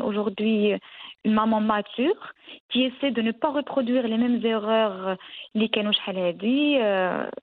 aujourd'hui 0.00 0.72
euh, 0.72 0.78
une 1.24 1.34
maman 1.34 1.60
mature 1.60 2.22
qui 2.70 2.84
essaie 2.84 3.10
de 3.10 3.22
ne 3.22 3.32
pas 3.32 3.50
reproduire 3.50 4.04
les 4.08 4.18
mêmes 4.18 4.40
erreurs 4.44 5.16
les 5.54 5.68
dit 6.32 6.74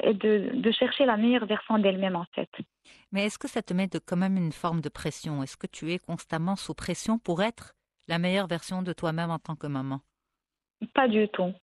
et 0.09 0.13
de, 0.23 0.31
de 0.65 0.71
chercher 0.71 1.05
la 1.05 1.17
meilleure 1.17 1.45
version 1.45 1.77
d'elle-même 1.77 2.15
en 2.15 2.25
fait. 2.35 2.49
Mais 3.11 3.25
est-ce 3.25 3.37
que 3.37 3.47
ça 3.47 3.61
te 3.61 3.73
met 3.73 3.87
de, 3.87 3.99
quand 3.99 4.17
même 4.17 4.37
une 4.37 4.51
forme 4.51 4.81
de 4.81 4.89
pression? 4.89 5.43
Est-ce 5.43 5.57
que 5.57 5.67
tu 5.67 5.91
es 5.93 5.99
constamment 5.99 6.55
sous 6.55 6.73
pression 6.73 7.19
pour 7.19 7.43
être 7.43 7.73
la 8.07 8.19
meilleure 8.19 8.47
version 8.47 8.81
de 8.81 8.93
toi-même 8.93 9.31
en 9.31 9.39
tant 9.39 9.55
que 9.55 9.67
maman 9.67 9.99
Pas 10.93 11.07
du 11.07 11.27
tout. 11.29 11.53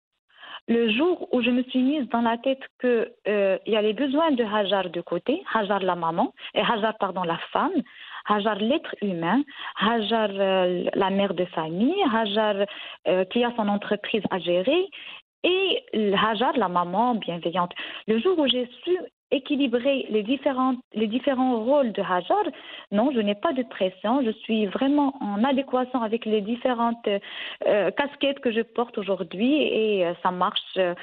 Le 0.66 0.90
jour 0.90 1.28
où 1.32 1.40
je 1.40 1.50
me 1.50 1.62
suis 1.64 1.82
mise 1.82 2.06
dans 2.10 2.20
la 2.20 2.36
tête 2.36 2.60
que 2.78 3.10
euh, 3.26 3.58
il 3.64 3.72
y 3.72 3.76
a 3.76 3.80
les 3.82 3.94
besoins 3.94 4.32
de 4.32 4.44
Hajar 4.44 4.90
de 4.90 5.00
côté, 5.00 5.42
Hajar 5.54 5.80
la 5.80 5.94
maman, 5.94 6.34
et 6.54 6.60
Hajar 6.60 6.94
pardon 6.98 7.22
la 7.22 7.38
femme, 7.52 7.72
Hajar 8.26 8.56
l'être 8.56 8.94
humain, 9.00 9.42
Hajar 9.80 10.28
euh, 10.30 10.84
la 10.94 11.08
mère 11.08 11.32
de 11.32 11.46
famille, 11.46 11.96
Hajar 12.12 12.66
euh, 13.06 13.24
qui 13.26 13.42
a 13.44 13.52
son 13.56 13.66
entreprise 13.68 14.22
à 14.30 14.38
gérer, 14.38 14.90
et 15.42 15.84
Hajar 16.14 16.54
la 16.58 16.68
maman 16.68 17.14
bienveillante. 17.14 17.72
Le 18.06 18.18
jour 18.18 18.38
où 18.38 18.46
j'ai 18.46 18.68
su 18.84 18.98
équilibrer 19.30 20.06
les 20.08 20.22
différents, 20.22 20.74
les 20.94 21.06
différents 21.06 21.62
rôles 21.62 21.92
de 21.92 22.02
Hajar, 22.02 22.42
non, 22.92 23.10
je 23.14 23.20
n'ai 23.20 23.34
pas 23.34 23.52
de 23.52 23.62
pression, 23.62 24.22
je 24.24 24.30
suis 24.30 24.66
vraiment 24.66 25.14
en 25.20 25.44
adéquation 25.44 26.02
avec 26.02 26.24
les 26.24 26.40
différentes 26.40 27.08
euh, 27.66 27.90
casquettes 27.90 28.40
que 28.40 28.52
je 28.52 28.62
porte 28.62 28.96
aujourd'hui 28.98 29.62
et 29.62 30.06
euh, 30.06 30.14
ça 30.22 30.30
marche 30.30 30.60
euh, 30.78 30.94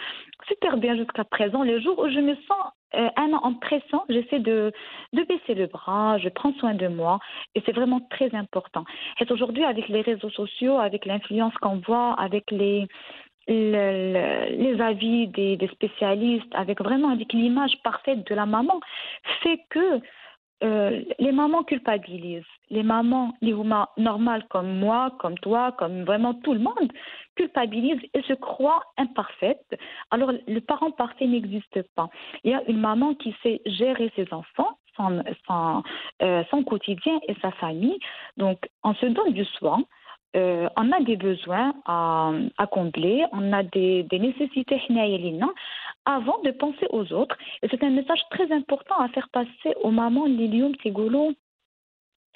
super 0.48 0.78
bien 0.78 0.96
jusqu'à 0.96 1.24
présent. 1.24 1.64
Le 1.64 1.80
jour 1.80 2.00
où 2.00 2.10
je 2.10 2.20
me 2.20 2.36
sens 2.36 2.72
un 2.94 3.34
an 3.34 3.42
en 3.44 3.54
pression, 3.56 4.04
j'essaie 4.08 4.40
de, 4.40 4.72
de 5.12 5.24
baisser 5.24 5.54
le 5.54 5.68
bras, 5.68 6.18
je 6.18 6.30
prends 6.30 6.54
soin 6.54 6.74
de 6.76 6.88
moi 6.88 7.20
et 7.54 7.62
c'est 7.66 7.74
vraiment 7.74 8.00
très 8.10 8.34
important. 8.34 8.86
Et 9.20 9.30
aujourd'hui, 9.30 9.66
avec 9.66 9.90
les 9.90 10.00
réseaux 10.00 10.30
sociaux, 10.30 10.78
avec 10.78 11.06
l'influence 11.06 11.54
qu'on 11.56 11.82
voit, 11.86 12.14
avec 12.14 12.50
les, 12.52 12.88
le- 13.48 14.14
le- 14.14 14.56
les 14.58 14.82
avis 14.82 15.28
des, 15.28 15.58
des 15.58 15.68
spécialistes, 15.68 16.54
avec 16.54 16.82
vraiment 16.82 17.10
avec 17.10 17.34
l'image 17.34 17.78
parfaite 17.84 18.26
de 18.28 18.36
la 18.36 18.46
maman, 18.46 18.80
fait 19.42 19.60
que 19.70 20.02
euh, 20.64 21.02
les 21.20 21.32
mamans 21.34 21.64
culpabilisent. 21.64 22.44
Les 22.70 22.82
mamans, 22.82 23.34
les 23.42 23.54
mamans 23.54 23.88
normales 23.98 24.46
comme 24.48 24.80
moi, 24.80 25.12
comme 25.20 25.38
toi, 25.40 25.74
comme 25.74 26.04
vraiment 26.04 26.34
tout 26.34 26.54
le 26.54 26.60
monde, 26.60 26.92
culpabilisent 27.36 28.02
et 28.14 28.22
se 28.24 28.34
croient 28.34 28.82
imparfaites. 28.98 29.78
Alors, 30.12 30.32
le 30.48 30.60
parent 30.62 30.92
parfait 30.92 31.28
n'existe 31.28 31.82
pas. 31.96 32.10
Il 32.44 32.52
y 32.52 32.54
a 32.54 32.64
une 32.68 32.80
maman 32.80 33.14
qui 33.16 33.36
sait 33.44 33.62
gérer 33.66 34.12
ses 34.16 34.32
enfants, 34.34 34.78
son, 34.96 35.22
son, 35.46 35.84
euh, 36.22 36.44
son 36.50 36.64
quotidien 36.64 37.20
et 37.28 37.36
sa 37.42 37.52
famille. 37.52 38.00
Donc, 38.38 38.58
on 38.84 38.94
se 38.96 39.06
donne 39.08 39.34
du 39.34 39.46
soin. 39.46 39.84
Euh, 40.37 40.69
on 40.77 40.93
a 40.93 41.01
des 41.01 41.17
besoins 41.17 41.75
à, 41.87 42.31
à 42.57 42.67
combler, 42.69 43.25
on 43.33 43.53
a 43.53 43.63
des, 43.65 44.05
des 44.05 44.21
nécessités 44.21 44.79
حنايا 44.79 45.19
لينا 45.19 45.49
avant 46.07 46.39
de 46.43 46.51
penser 46.53 46.87
aux 46.91 47.13
autres. 47.13 47.37
Et 47.63 47.69
c'est 47.71 47.83
un 47.83 47.91
message 47.91 48.23
très 48.31 48.51
important 48.53 48.97
à 48.99 49.09
faire 49.09 49.29
passer 49.29 49.75
aux 49.83 49.91
mamans 49.91 50.27
اللي 50.27 50.45
اليوم 50.45 50.73
تيقولوا 50.73 51.33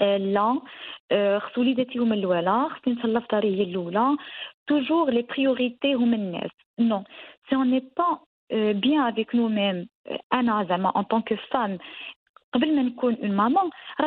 آه، 0.01 0.17
لا 0.17 0.61
آه، 1.13 1.39
خص 1.39 1.59
وليداتي 1.59 1.99
هما 1.99 2.15
الأولى 2.15 2.69
خصني 2.71 2.95
نتهلا 2.95 3.21
في 3.21 3.27
داري 3.33 3.57
هي 3.57 3.63
الأولى 3.63 4.17
toujours 4.73 5.11
les 5.11 5.23
priorités 5.23 5.95
هما 5.95 6.17
الناس 6.17 6.51
non 6.81 7.05
si 7.49 7.55
on 7.57 7.65
n'est 7.65 7.89
pas 8.01 8.21
euh, 8.53 8.73
bien 8.75 9.05
avec 9.05 9.35
nous-mêmes 9.35 9.87
euh, 10.11 10.19
أنا 10.33 10.65
زعما 10.69 10.91
en 10.91 11.05
tant 11.05 11.23
que 11.23 11.37
femme 11.37 11.79
ah, 12.54 12.60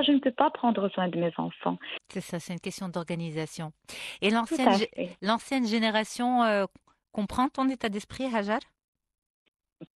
je 0.02 0.12
ne 0.12 0.18
peux 0.18 0.32
pas 0.32 0.50
prendre 0.50 0.88
soin 0.90 1.08
de 1.08 1.18
mes 1.18 1.32
enfants. 1.37 1.78
C'est 2.08 2.20
ça, 2.20 2.38
c'est 2.40 2.52
une 2.52 2.61
question 2.61 2.88
d'organisation. 2.88 3.72
Et 4.20 4.30
l'ancienne 4.30 5.66
génération 5.66 6.42
euh, 6.42 6.64
comprend 7.12 7.49
ton 7.49 7.68
état 7.68 7.88
d'esprit, 7.88 8.25
Hajar? 8.34 8.61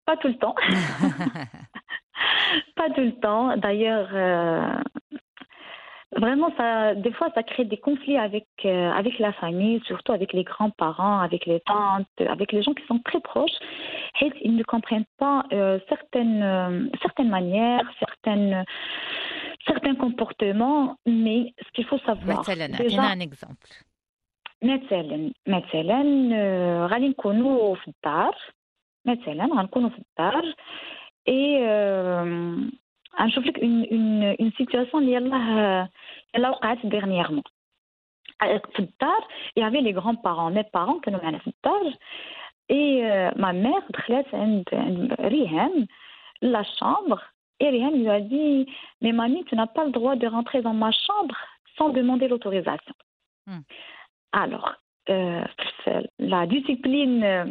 Pas 0.04 0.16
tout 0.16 0.28
le 0.28 0.38
temps. 0.38 0.54
pas 2.76 2.90
tout 2.90 3.00
le 3.00 3.18
temps. 3.20 3.56
D'ailleurs, 3.56 4.08
euh, 4.12 4.82
vraiment, 6.23 6.50
ça, 6.57 6.93
des 7.05 7.13
fois, 7.17 7.29
ça 7.35 7.43
crée 7.43 7.65
des 7.73 7.77
conflits 7.88 8.17
avec, 8.17 8.47
euh, 8.65 8.91
avec 9.01 9.17
la 9.19 9.31
famille, 9.33 9.77
surtout 9.85 10.11
avec 10.19 10.33
les 10.33 10.43
grands-parents, 10.51 11.19
avec 11.27 11.45
les 11.45 11.61
tantes, 11.61 12.17
avec 12.35 12.51
les 12.51 12.61
gens 12.63 12.73
qui 12.73 12.85
sont 12.85 13.00
très 13.09 13.21
proches. 13.21 13.57
Et 14.21 14.29
ils 14.47 14.55
ne 14.55 14.63
comprennent 14.63 15.11
pas 15.17 15.38
euh, 15.53 15.79
certaines, 15.89 16.41
euh, 16.43 16.89
certaines 17.01 17.29
manières, 17.29 17.88
certaines, 18.00 18.65
certains 19.69 19.95
comportements, 19.95 20.97
mais 21.05 21.53
ce 21.65 21.69
qu'il 21.73 21.85
faut 21.85 22.00
savoir. 22.00 22.39
مثلا 22.39 22.67
déjà- 22.67 23.00
اعطينا 23.00 23.15
un 23.15 23.19
exemple. 23.21 23.69
مثلا 24.63 25.31
مثلا 25.47 26.29
آه، 26.33 26.88
غادي 26.88 27.07
نكونوا 27.07 27.75
في 27.75 27.88
الدار 27.88 28.35
مثلا 29.05 29.45
غنكونوا 29.55 29.89
في 29.89 29.97
الدار 30.00 30.43
اي 31.27 31.57
آه، 33.19 33.23
غنشوف 33.23 33.45
لك 33.45 33.59
اون 33.59 33.85
اون 33.91 34.23
اون 34.23 34.51
سيتوياسيون 34.57 35.03
اللي 35.03 35.13
يلاه 35.13 35.89
يلاه 36.35 36.51
وقعت 36.51 36.85
ديرنييرمون 36.85 37.43
في 38.73 38.79
الدار 38.79 39.27
يافي 39.57 39.81
لي 39.81 39.91
غران 39.91 40.15
بارون 40.15 40.53
مي 40.53 40.63
بارون 40.73 41.00
كانوا 41.00 41.23
معنا 41.23 41.38
في 41.38 41.47
الدار 41.47 41.93
اي 42.71 43.01
ما 43.35 43.51
مير 43.51 43.81
دخلت 43.89 44.35
عند 44.35 44.63
عند 44.73 45.13
ريهام 45.19 45.88
لا 46.41 46.63
chambre 46.63 47.21
et 47.63 47.69
Rihan 47.69 47.91
lui 47.91 48.09
a 48.09 48.19
dit 48.19 48.65
mais 49.01 49.11
mamie 49.11 49.45
tu 49.45 49.55
n'as 49.55 49.67
pas 49.67 49.85
le 49.85 49.91
droit 49.91 50.15
de 50.15 50.27
rentrer 50.27 50.61
dans 50.61 50.73
ma 50.73 50.91
chambre 50.91 51.38
sans 51.77 51.89
demander 51.89 52.27
l'autorisation 52.27 52.95
Hmm. 53.47 53.61
alors 54.33 54.75
euh, 55.09 55.43
la 56.19 56.45
discipline 56.45 57.23
euh, 57.23 57.45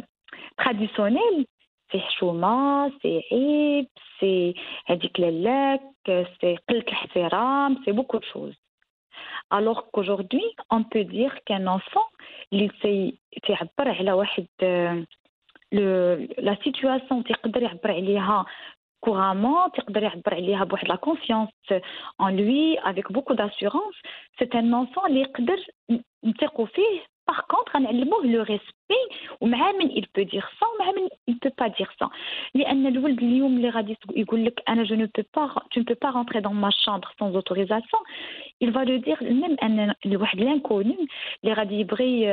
traditionnelle 0.57 1.45
c'est 1.93 1.97
حشومة 1.99 2.89
c'est 2.89 3.23
عيب 3.31 3.87
c'est 4.19 4.55
هذيك 4.85 5.19
للاك 5.19 5.81
c'est 6.07 6.57
قلة 6.69 6.81
الاحترام 6.81 7.75
c'est 7.83 7.93
beaucoup 7.93 8.19
de 8.19 8.25
choses 8.33 8.55
alors 9.57 9.91
qu'aujourd'hui 9.91 10.45
on 10.75 10.83
peut 10.83 11.03
dire 11.03 11.33
qu'un 11.45 11.67
enfant 11.67 12.07
اللي 12.53 12.67
تي- 12.81 13.19
تيعبر 13.43 13.69
على 13.97 14.11
واحد 14.11 14.47
آه، 14.63 15.05
le- 15.75 16.27
la 16.39 16.55
situation 16.63 17.23
تيقدر 17.27 17.63
يعبر 17.63 17.91
عليها 17.91 18.45
couramment 19.05 19.71
تيقدر 19.75 20.03
يعبر 20.03 20.33
عليها 20.33 20.63
بواحد 20.63 20.87
la 20.91 20.97
confiance 20.97 21.79
en 22.21 22.29
lui 22.29 22.77
avec 22.83 23.11
beaucoup 23.11 23.33
d'assurance 23.35 23.97
c'est 24.39 24.55
un 24.55 24.73
enfant 24.73 25.05
اللي 25.07 25.21
يقدر 25.21 25.57
ن- 25.91 25.99
نثقوا 26.23 26.65
فيه 26.65 27.05
par 27.26 27.46
contre, 27.48 27.76
le 28.22 28.40
respect 28.40 28.94
il 29.40 30.06
peut 30.08 30.24
dire 30.24 30.48
ça 30.60 30.66
il 31.26 31.34
ne 31.34 31.38
peut 31.38 31.50
pas 31.50 31.68
dire 31.70 31.92
ça. 31.98 32.08
je 34.84 34.94
ne 34.94 35.06
peux 35.06 35.24
pas 35.24 35.52
tu 35.70 35.80
ne 35.80 35.84
peux 35.84 35.94
pas 35.94 36.10
rentrer 36.12 36.40
dans 36.40 36.54
ma 36.54 36.70
chambre 36.70 37.10
sans 37.18 37.34
autorisation. 37.34 37.98
Il 38.60 38.70
va 38.70 38.84
le 38.84 39.00
dire 39.00 39.20
même 39.22 39.56
l'inconnu 40.36 40.96
les 41.42 41.52
radibri 41.52 42.24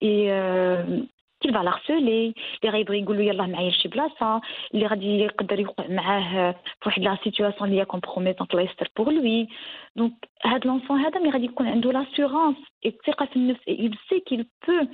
et 0.00 0.32
euh, 0.32 1.00
آه، 1.35 1.47
ي- 1.47 1.49
آه، 1.49 1.51
qu'il 1.51 1.51
va 1.53 1.63
l'harceler 1.63 2.33
اللي 2.63 2.71
غيبغي 2.71 3.01
يقول 3.01 3.17
له 3.17 3.23
يلاه 3.23 3.47
معايا 3.47 3.69
لشي 3.69 3.87
بلاصه 3.87 4.41
اللي 4.73 4.87
غادي 4.87 5.05
يقدر 5.19 5.59
يوقع 5.59 5.87
معاه 5.87 6.51
في 6.51 6.57
واحد 6.85 7.01
لا 7.01 7.17
سيتوياسيون 7.23 7.69
اللي 7.69 7.81
هي 7.81 7.85
كومبروميتونت 7.85 8.51
الله 8.51 8.63
يستر 8.63 8.89
بوغ 8.97 9.09
لوي 9.09 9.47
دونك 9.95 10.13
هاد 10.45 10.65
لونفون 10.67 10.99
هذا 10.99 11.19
ملي 11.19 11.29
غادي 11.29 11.45
يكون 11.45 11.67
عنده 11.67 11.91
لاسيغونس 11.91 12.57
الثقه 12.85 13.25
في 13.25 13.35
النفس 13.35 13.61
il 13.69 13.93
sait 14.09 14.21
qu'il 14.29 14.43
peut 14.65 14.87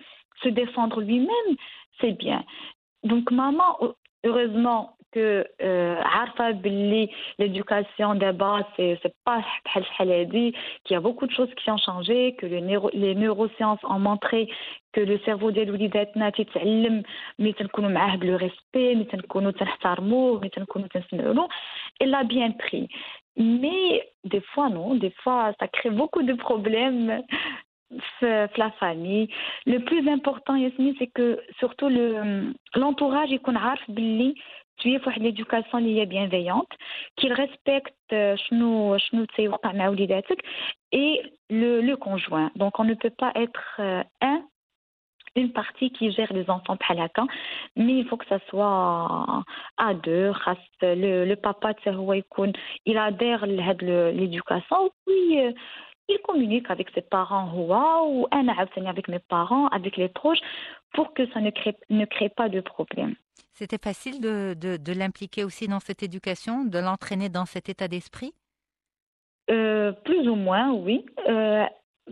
se 0.44 0.50
défendre 0.50 1.02
lui-même 1.02 1.52
c'est 2.00 2.16
bien 2.24 2.44
donc 3.12 3.32
maman 3.32 3.70
heureusement 4.26 4.82
que 5.12 5.46
عارفه 6.04 6.52
باللي 6.52 7.10
l'éducation 7.42 8.16
d'abord 8.16 8.60
c'est 8.76 9.00
c'est 9.02 9.16
pas 9.26 9.42
بحال 9.66 9.86
شحال 9.86 10.12
هادي 10.12 10.54
qu'il 10.84 10.94
y 10.94 10.98
a 10.98 11.02
beaucoup 11.02 11.28
de 11.28 11.32
choses 11.32 11.54
qui 11.56 11.72
ont 11.72 11.78
changé 11.78 12.36
que 12.40 12.46
les 12.46 13.16
neurosciences 13.16 13.84
ont 13.84 14.00
montré 14.00 14.50
que 14.94 15.02
le 15.02 15.18
cerveau 15.26 15.50
ديال 15.50 15.72
وليداتنا 15.72 16.30
تيتعلم 16.30 17.04
ملي 17.40 17.54
تنكونوا 17.54 17.90
معاه 17.90 18.16
بلو 18.16 18.36
ريسبي 18.36 18.96
ملي 18.96 19.04
تنكونوا 19.04 19.52
تنحترموه 19.52 20.40
ملي 20.40 20.50
تنكونوا 20.50 20.88
تنسمعوا 20.88 21.34
له 21.34 21.48
il 22.04 22.14
a 22.14 22.24
bien 22.24 22.52
pris 22.52 22.88
mais 23.62 24.04
des 24.34 24.42
fois 24.52 24.70
non 24.70 24.96
des 24.96 25.14
fois 25.22 25.54
ça 25.60 25.68
crée 25.68 25.94
beaucoup 26.00 26.24
de 26.24 26.34
problèmes 26.34 27.24
la 28.57 28.71
famille. 28.73 29.29
Le 29.67 29.79
plus 29.79 30.09
important, 30.09 30.57
Yasmine, 30.57 30.95
c'est 30.99 31.09
que 31.09 31.41
surtout 31.59 31.89
euh, 31.89 32.53
l'entourage, 32.75 33.31
le, 33.31 33.39
il 33.89 34.35
tu 34.79 34.93
es 34.93 34.99
l'éducation 35.17 35.79
bienveillante, 36.07 36.71
qu'il 37.17 37.33
respecte 37.33 37.95
euh, 38.13 38.37
et 40.93 41.23
le, 41.51 41.81
le 41.81 41.97
conjoint. 41.97 42.51
Donc, 42.57 42.79
on 42.79 42.85
ne 42.85 42.95
peut 42.95 43.11
pas 43.11 43.33
être 43.35 43.77
euh, 43.79 44.03
un 44.21 44.43
une 45.35 45.53
partie 45.53 45.91
qui 45.91 46.13
gère 46.13 46.31
les 46.33 46.51
enfants 46.51 46.77
palaka, 46.77 47.25
mais 47.75 48.01
il 48.01 48.07
faut 48.07 48.19
que 48.19 48.27
ça 48.27 48.39
soit 48.51 49.43
à 49.79 49.95
deux. 49.95 50.31
Le, 50.83 51.25
le 51.25 51.37
papa, 51.37 51.73
il 52.85 52.99
adhère 52.99 53.45
à 53.45 53.47
l'éducation. 53.47 54.91
Oui, 55.07 55.39
il 56.09 56.19
communique 56.25 56.71
avec 56.71 56.91
ses 56.95 57.03
parents 57.03 57.51
ou 57.55 58.27
un 58.31 58.49
avec 58.49 59.09
mes 59.09 59.19
parents, 59.19 59.69
avec 59.69 59.97
les 59.97 60.09
proches, 60.09 60.41
pour 60.93 61.15
que 61.15 61.27
ça 61.33 61.41
ne 61.41 61.51
crée, 61.51 61.77
ne 61.91 62.05
crée 62.05 62.29
pas 62.29 62.49
de 62.49 62.61
problème. 62.61 63.15
C'était 63.53 63.79
facile 63.83 64.21
de, 64.21 64.55
de, 64.55 64.77
de 64.77 64.93
l'impliquer 64.93 65.45
aussi 65.45 65.69
dans 65.69 65.81
cette 65.81 66.03
éducation, 66.03 66.65
de 66.65 66.79
l'entraîner 66.79 67.29
dans 67.29 67.45
cet 67.45 67.69
état 67.69 67.89
d'esprit? 67.89 68.33
Euh, 69.51 69.93
Plus 69.93 70.29
ou 70.29 70.35
moins, 70.35 70.73
oui. 70.73 71.05
Euh, 71.29 71.65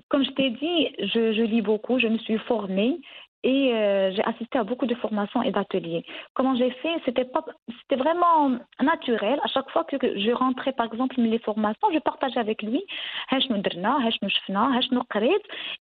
comme 0.09 0.25
je 0.25 0.31
t'ai 0.31 0.51
dit, 0.51 0.89
je, 0.99 1.33
je, 1.33 1.43
lis 1.43 1.63
beaucoup, 1.63 1.99
je 1.99 2.07
me 2.07 2.19
suis 2.19 2.39
formée 2.39 3.01
et 3.43 3.75
euh, 3.75 4.13
j'ai 4.13 4.25
assisté 4.25 4.59
à 4.59 4.65
beaucoup 4.65 4.87
de 4.87 4.95
formations 4.97 5.43
et 5.43 5.51
d'ateliers. 5.51 6.05
Comment 6.35 6.55
j'ai 6.57 6.71
fait? 6.71 6.95
C'était 7.05 7.25
pas, 7.25 7.45
c'était 7.81 7.97
vraiment 7.97 8.59
naturel. 8.81 9.41
À 9.43 9.49
chaque 9.49 9.71
fois 9.71 9.85
que 9.85 9.97
je 10.01 10.31
rentrais, 10.33 10.73
par 10.73 10.87
exemple, 10.87 11.21
les 11.21 11.39
formations, 11.39 11.89
je 11.93 11.99
partageais 11.99 12.41
avec 12.41 12.63
lui. 12.63 12.83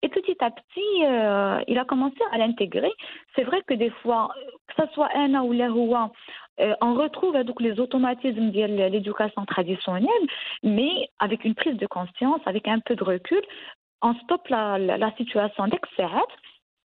Et 0.02 0.10
petit 0.10 0.38
à 0.40 0.52
petit, 0.52 1.06
euh, 1.06 1.60
il 1.68 1.78
a 1.78 1.86
commencé 1.86 2.20
à 2.32 2.38
l'intégrer. 2.38 2.92
C'est 3.36 3.44
vrai 3.44 3.62
que 3.68 3.74
des 3.74 3.90
fois, 4.02 4.30
que 4.68 4.84
ce 4.84 4.94
soit 4.94 5.10
un 5.16 5.34
ou 5.42 5.52
l'un 5.52 5.70
euh, 6.60 6.76
on 6.82 6.94
retrouve 6.96 7.42
donc 7.44 7.62
les 7.62 7.80
automatismes 7.80 8.52
de 8.52 8.66
l'éducation 8.90 9.46
traditionnelle, 9.46 10.28
mais 10.64 11.10
avec 11.20 11.46
une 11.46 11.56
prise 11.56 11.78
de 11.78 11.88
conscience, 11.88 12.42
avec 12.46 12.68
un 12.68 12.80
peu 12.80 12.96
de 12.96 13.04
recul, 13.04 13.42
on 14.02 14.14
stoppe 14.16 14.48
la, 14.50 14.78
la, 14.78 14.98
la 14.98 15.12
situation 15.16 15.68
d'excès 15.68 16.04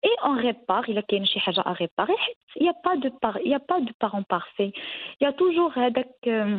et 0.03 0.11
on 0.23 0.35
répare 0.35 0.87
il 0.89 0.95
y 0.95 0.97
a 0.97 1.61
à 1.65 1.73
réparer. 1.73 2.13
Il 2.55 2.63
n'y 2.63 2.69
a 2.69 2.73
pas 2.73 2.97
de 2.97 3.09
par 3.09 3.37
il 3.39 3.51
y 3.51 3.55
a 3.55 3.59
pas 3.59 3.79
de 3.79 3.91
parent 3.99 4.23
parfait 4.23 4.71
il 5.19 5.23
y 5.23 5.27
a 5.27 5.33
toujours 5.33 5.73
euh, 5.77 6.57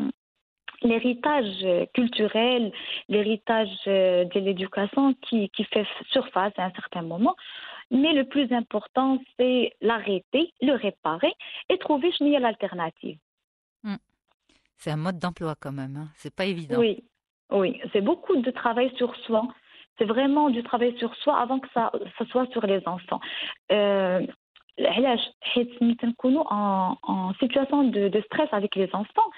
l'héritage 0.83 1.67
culturel 1.95 2.73
l'héritage 3.09 3.77
euh, 3.87 4.25
de 4.25 4.41
l'éducation 4.41 5.15
qui, 5.15 5.51
qui 5.51 5.65
fait 5.65 5.87
surface 6.11 6.53
à 6.57 6.65
un 6.65 6.73
certain 6.73 7.03
moment. 7.03 7.37
Mais 7.91 8.13
le 8.13 8.25
plus 8.25 8.53
important 8.53 9.19
c'est 9.39 9.73
l'arrêter 9.81 10.53
le 10.61 10.73
réparer 10.73 11.33
et 11.69 11.79
trouver 11.79 12.13
une 12.21 12.33
l'alternative. 12.33 13.19
Hmm. 13.83 13.97
c'est 14.79 14.91
un 14.91 14.97
mode 14.97 15.19
d'emploi 15.19 15.55
quand 15.61 15.73
même 15.73 15.97
hein. 15.97 16.09
c'est 16.17 16.35
pas 16.35 16.47
évident. 16.47 16.79
Oui. 16.79 17.05
Oui. 17.51 17.81
C'est 17.93 18.01
beaucoup 18.01 18.37
de 18.37 18.51
travail 18.51 18.91
sur 18.97 19.15
soi 19.17 19.47
c'est 19.99 20.05
vraiment 20.05 20.51
du 20.51 20.63
travail 20.63 20.97
sur 20.99 21.15
soi 21.17 21.39
avant 21.39 21.59
que 21.59 21.69
ça, 21.75 21.93
soit 22.31 22.51
sur 22.53 22.67
les 22.67 22.83
enfants. 22.87 23.21
Euh, 23.73 24.21
en, 26.51 26.97
en 27.03 27.33
situation 27.35 27.85
de, 27.85 28.23
stress 28.27 28.49
avec 28.53 28.75
les 28.77 28.89
enfants, 28.93 29.31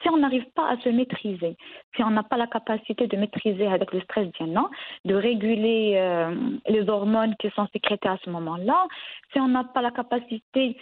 si 0.00 0.08
on 0.08 0.16
n'arrive 0.16 0.46
pas 0.54 0.68
à 0.68 0.76
se 0.78 0.88
maîtriser, 0.88 1.56
si 1.94 2.02
on 2.02 2.10
n'a 2.10 2.22
pas 2.22 2.36
la 2.36 2.46
capacité 2.46 3.06
de 3.06 3.16
maîtriser 3.16 3.66
avec 3.66 3.92
le 3.92 4.00
stress 4.00 4.28
bien 4.40 4.68
de 5.04 5.14
réguler 5.14 5.94
euh, 5.96 6.34
les 6.66 6.88
hormones 6.88 7.36
qui 7.36 7.50
sont 7.50 7.68
sécrétées 7.72 8.08
à 8.08 8.18
ce 8.24 8.30
moment-là, 8.30 8.86
si 9.32 9.40
on 9.40 9.48
n'a 9.48 9.64
pas 9.64 9.82
la 9.82 9.90
capacité 9.90 10.76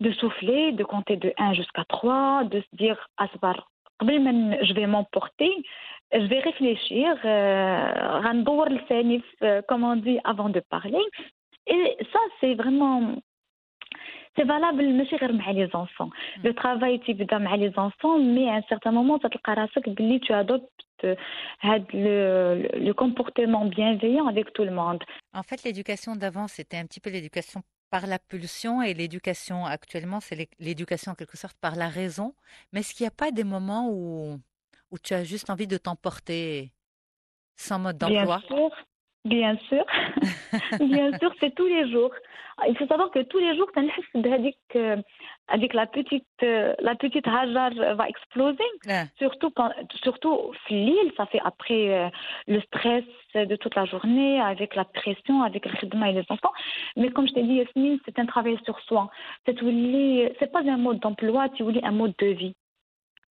de 0.00 0.12
souffler, 0.12 0.72
de 0.72 0.84
compter 0.84 1.16
de 1.16 1.32
1 1.36 1.54
jusqu'à 1.54 1.84
3, 1.84 2.44
de 2.44 2.60
se 2.60 2.76
dire, 2.76 2.96
ah, 3.99 4.05
je 4.05 4.73
vais 4.73 4.87
m'emporter, 4.87 5.51
je 6.11 6.25
vais 6.31 6.39
réfléchir, 6.39 7.15
euh, 7.25 8.21
comme 9.67 9.83
on 9.83 9.95
dit, 9.95 10.19
avant 10.23 10.49
de 10.49 10.59
parler. 10.59 11.03
Et 11.67 11.97
ça, 12.11 12.19
c'est 12.39 12.55
vraiment. 12.55 13.21
C'est 14.35 14.45
valable, 14.45 14.83
ماشي 14.83 15.15
غير 15.15 15.31
مع 15.31 15.51
les 15.51 15.75
enfants. 15.75 16.09
Le 16.43 16.53
travail 16.53 17.05
تيبدا 17.05 17.37
مع 17.37 17.55
les 17.55 17.77
enfants, 17.77 18.19
mais 18.19 18.49
à 18.49 18.55
un 18.55 18.63
certain 18.69 18.91
moment, 18.91 19.17
تلقى 19.17 19.53
راسك 19.53 19.89
باللي 19.89 20.19
tu 20.19 20.33
adoptes 20.33 21.05
le, 21.93 22.67
le 22.87 22.93
comportement 22.93 23.65
bienveillant 23.65 24.27
avec 24.27 24.53
tout 24.53 24.63
le 24.63 24.71
monde. 24.71 25.03
En 25.33 25.43
fait, 25.43 25.63
l'éducation 25.63 26.15
d'avant, 26.15 26.47
c'était 26.47 26.77
un 26.77 26.85
petit 26.85 26.99
peu 26.99 27.11
l'éducation 27.11 27.61
par 27.90 28.06
la 28.06 28.18
pulsion 28.18 28.82
et 28.82 28.94
l'éducation. 28.94 29.66
Actuellement, 29.66 30.20
c'est 30.20 30.48
l'éducation 30.58 31.12
en 31.12 31.14
quelque 31.14 31.36
sorte 31.36 31.56
par 31.58 31.76
la 31.76 31.88
raison. 31.88 32.34
Mais 32.72 32.80
est-ce 32.80 32.94
qu'il 32.94 33.04
n'y 33.04 33.08
a 33.08 33.10
pas 33.12 33.30
des 33.32 33.44
moments 33.44 33.90
où 33.90 34.40
où 34.90 34.98
tu 34.98 35.14
as 35.14 35.24
juste 35.24 35.50
envie 35.50 35.66
de 35.66 35.76
t'emporter 35.78 36.72
sans 37.56 37.78
mode 37.80 37.98
d'emploi? 37.98 38.44
Bien 38.44 38.48
sûr, 38.48 38.70
bien 39.25 39.55
sûr, 39.69 39.85
bien 40.79 41.17
sûr, 41.19 41.31
c'est 41.39 41.55
tous 41.55 41.67
les 41.67 41.89
jours. 41.91 42.11
Il 42.67 42.77
faut 42.77 42.85
savoir 42.87 43.09
que 43.09 43.19
tous 43.19 43.39
les 43.39 43.55
jours, 43.55 43.69
avec 45.47 45.73
la 45.73 45.87
petite, 45.87 46.27
la 46.41 46.95
petite 46.95 47.27
Hajar 47.27 47.71
va 47.95 48.07
exploser. 48.07 48.69
Ouais. 48.85 49.05
Surtout 49.17 49.49
quand, 49.49 49.71
surtout 50.03 50.51
l'île, 50.69 51.11
ça 51.17 51.25
fait 51.25 51.41
après 51.43 51.83
euh, 51.89 52.09
le 52.47 52.59
stress 52.61 53.05
de 53.33 53.55
toute 53.55 53.75
la 53.75 53.85
journée, 53.85 54.39
avec 54.39 54.75
la 54.75 54.85
pression, 54.85 55.41
avec 55.41 55.65
le 55.65 55.75
khidma 55.77 56.09
et 56.11 56.13
les 56.13 56.25
enfants. 56.29 56.53
Mais 56.95 57.09
comme 57.09 57.27
je 57.27 57.33
t'ai 57.33 57.43
dit, 57.43 57.55
Yasmine, 57.55 57.99
c'est 58.05 58.19
un 58.19 58.25
travail 58.25 58.57
sur 58.65 58.79
soi. 58.81 59.09
C'est 59.45 60.51
pas 60.51 60.59
un 60.59 60.77
mode 60.77 60.99
d'emploi, 60.99 61.49
tu 61.49 61.63
voulais 61.63 61.83
un 61.83 61.91
mode 61.91 62.15
de 62.19 62.27
vie. 62.27 62.55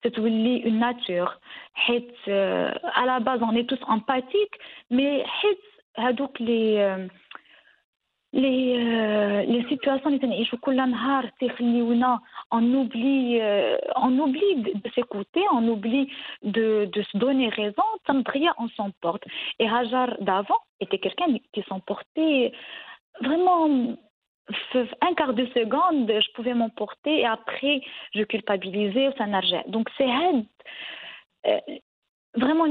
تتولي 0.02 0.64
une 0.64 0.80
nature 0.80 1.38
حيت 1.74 2.12
à 2.26 3.06
la 3.06 3.20
base 3.20 3.40
on 3.40 3.54
est 3.54 3.68
tous 3.68 3.78
empathiques 3.86 4.58
mais 4.90 5.22
حيت 5.24 5.60
هادوك 5.98 6.42
لي 6.42 7.08
لي 8.32 8.76
لي 9.44 9.66
سيتوياسيون 9.68 10.06
اللي 10.06 10.18
تنعيشو 10.18 10.56
كل 10.56 10.76
نهار 10.76 11.30
تيخليونا 11.40 12.20
on 12.54 12.62
oublie 12.80 13.40
on 13.96 14.18
oublie 14.24 14.54
de 14.84 14.90
s'écouter 14.94 15.44
on 15.52 15.68
oublie 15.68 16.06
de 16.42 16.84
de 16.94 17.02
se 17.02 17.18
donner 17.18 17.48
raison 17.48 17.88
تنضغيا 18.04 18.52
on 18.58 18.68
s'emporte 18.68 19.24
et 19.60 19.68
Hajar 19.68 20.08
d'avant 20.20 20.62
était 20.80 20.98
quelqu'un 20.98 21.28
qui 21.52 21.62
s'emportait 21.68 22.52
vraiment 23.20 23.96
un 25.00 25.14
quart 25.14 25.34
de 25.34 25.46
seconde, 25.46 26.08
je 26.08 26.32
pouvais 26.34 26.54
m'emporter 26.54 27.20
et 27.20 27.26
après, 27.26 27.80
je 28.14 28.22
culpabilisais 28.24 29.08
ou 29.08 29.12
ça 29.18 29.26
n'argent. 29.26 29.62
Donc, 29.68 29.88
c'est 29.96 30.08
euh, 32.37 32.39
vraiment 32.39 32.65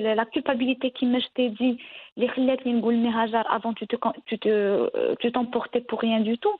la 0.00 0.24
culpabilité 0.26 0.90
qui 0.90 1.06
me 1.06 1.20
t'ai 1.34 1.50
dit, 1.50 1.78
les 2.16 2.28
avant 3.48 3.72
tu 3.72 3.86
te 3.86 3.96
tu 4.26 4.38
te 4.38 5.16
tu 5.20 5.32
t'emportais 5.32 5.80
pour 5.80 6.00
rien 6.00 6.20
du 6.20 6.38
tout. 6.38 6.56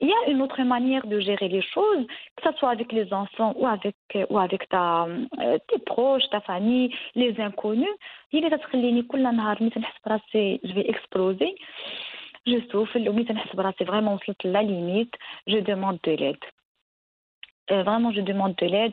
Il 0.00 0.08
y 0.08 0.12
a 0.12 0.30
une 0.32 0.42
autre 0.42 0.60
manière 0.64 1.06
de 1.06 1.20
gérer 1.20 1.48
les 1.48 1.62
choses, 1.62 2.06
que 2.36 2.42
ce 2.42 2.58
soit 2.58 2.70
avec 2.70 2.90
les 2.90 3.12
enfants 3.12 3.54
ou 3.56 3.66
avec 3.68 3.94
ou 4.30 4.38
avec 4.38 4.68
ta 4.68 5.06
euh, 5.06 5.58
tes 5.68 5.78
proches, 5.78 6.28
ta 6.30 6.40
famille, 6.40 6.92
les 7.14 7.40
inconnus. 7.40 7.96
Il 8.32 8.44
est 8.44 8.52
je 10.64 10.72
vais 10.72 10.88
exploser. 10.88 11.54
Je 12.46 12.58
souffle, 12.72 12.98
c'est 13.78 13.84
vraiment 13.84 14.14
la 14.42 14.62
limite, 14.62 15.14
je 15.46 15.58
demande 15.58 15.98
de 16.02 16.12
l'aide. 16.12 16.44
Euh, 17.72 17.82
vraiment, 17.82 18.12
je 18.12 18.20
demande 18.20 18.54
de 18.56 18.66
l'aide. 18.66 18.92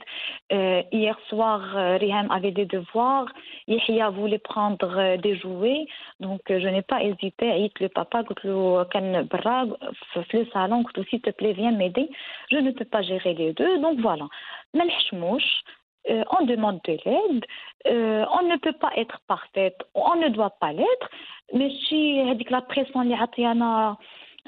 Euh, 0.54 0.82
hier 0.92 1.18
soir, 1.28 1.62
euh, 1.76 1.98
Riham 1.98 2.32
avait 2.32 2.52
des 2.52 2.66
devoirs. 2.66 3.28
Yahya 3.68 4.10
voulait 4.10 4.40
prendre 4.40 5.18
des 5.18 5.36
jouets. 5.36 5.86
Donc, 6.20 6.42
je 6.48 6.68
n'ai 6.68 6.82
pas 6.82 7.04
hésité 7.04 7.52
à 7.52 7.58
dire 7.58 7.70
le 7.80 7.90
papa, 7.90 8.24
le 8.44 10.46
salon, 10.54 10.84
s'il 11.10 11.22
te 11.22 11.30
plaît, 11.32 11.54
viens 11.54 11.72
m'aider. 11.72 12.10
Je 12.52 12.58
ne 12.58 12.72
peux 12.72 12.86
pas 12.86 13.02
gérer 13.02 13.34
les 13.34 13.54
deux. 13.54 13.80
Donc, 13.80 14.00
voilà. 14.00 14.28
Malhachmouche, 14.74 15.62
euh, 16.10 16.24
on 16.40 16.46
demande 16.46 16.80
de 16.86 16.98
l'aide, 17.06 17.46
on 17.86 18.48
ne 18.48 18.58
peut 18.58 18.74
pas 18.74 18.92
être 18.96 19.20
parfaite, 19.28 19.78
on 19.94 20.16
ne 20.16 20.30
doit 20.30 20.56
pas 20.62 20.72
l'être, 20.72 21.10
mais 21.54 21.70
si 21.88 22.24
la 22.50 22.62
pression, 22.62 23.02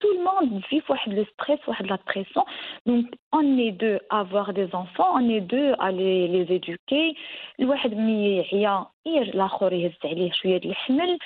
tout 0.00 0.12
le 0.12 0.22
monde 0.24 0.62
vit 0.70 0.82
واحد 0.90 1.12
le 1.14 1.24
stress 1.24 1.68
واحد 1.68 1.86
la 1.86 1.98
pression 1.98 2.44
donc 2.86 3.06
on 3.32 3.58
est 3.58 3.72
deux 3.72 3.98
à 4.10 4.20
avoir 4.20 4.52
des 4.52 4.74
enfants 4.74 5.10
on 5.14 5.28
est 5.28 5.40
deux 5.40 5.74
à 5.78 5.90
les, 5.90 6.28
les 6.28 6.46
éduquer 6.56 7.14
الواحد 7.60 7.94
ملي 7.94 8.36
يعيا 8.36 8.86
الاخر 9.06 9.72
يهز 9.72 9.92
عليه 10.04 10.32
شويه 10.32 10.58
د 10.58 10.64
الحمل 10.64 11.18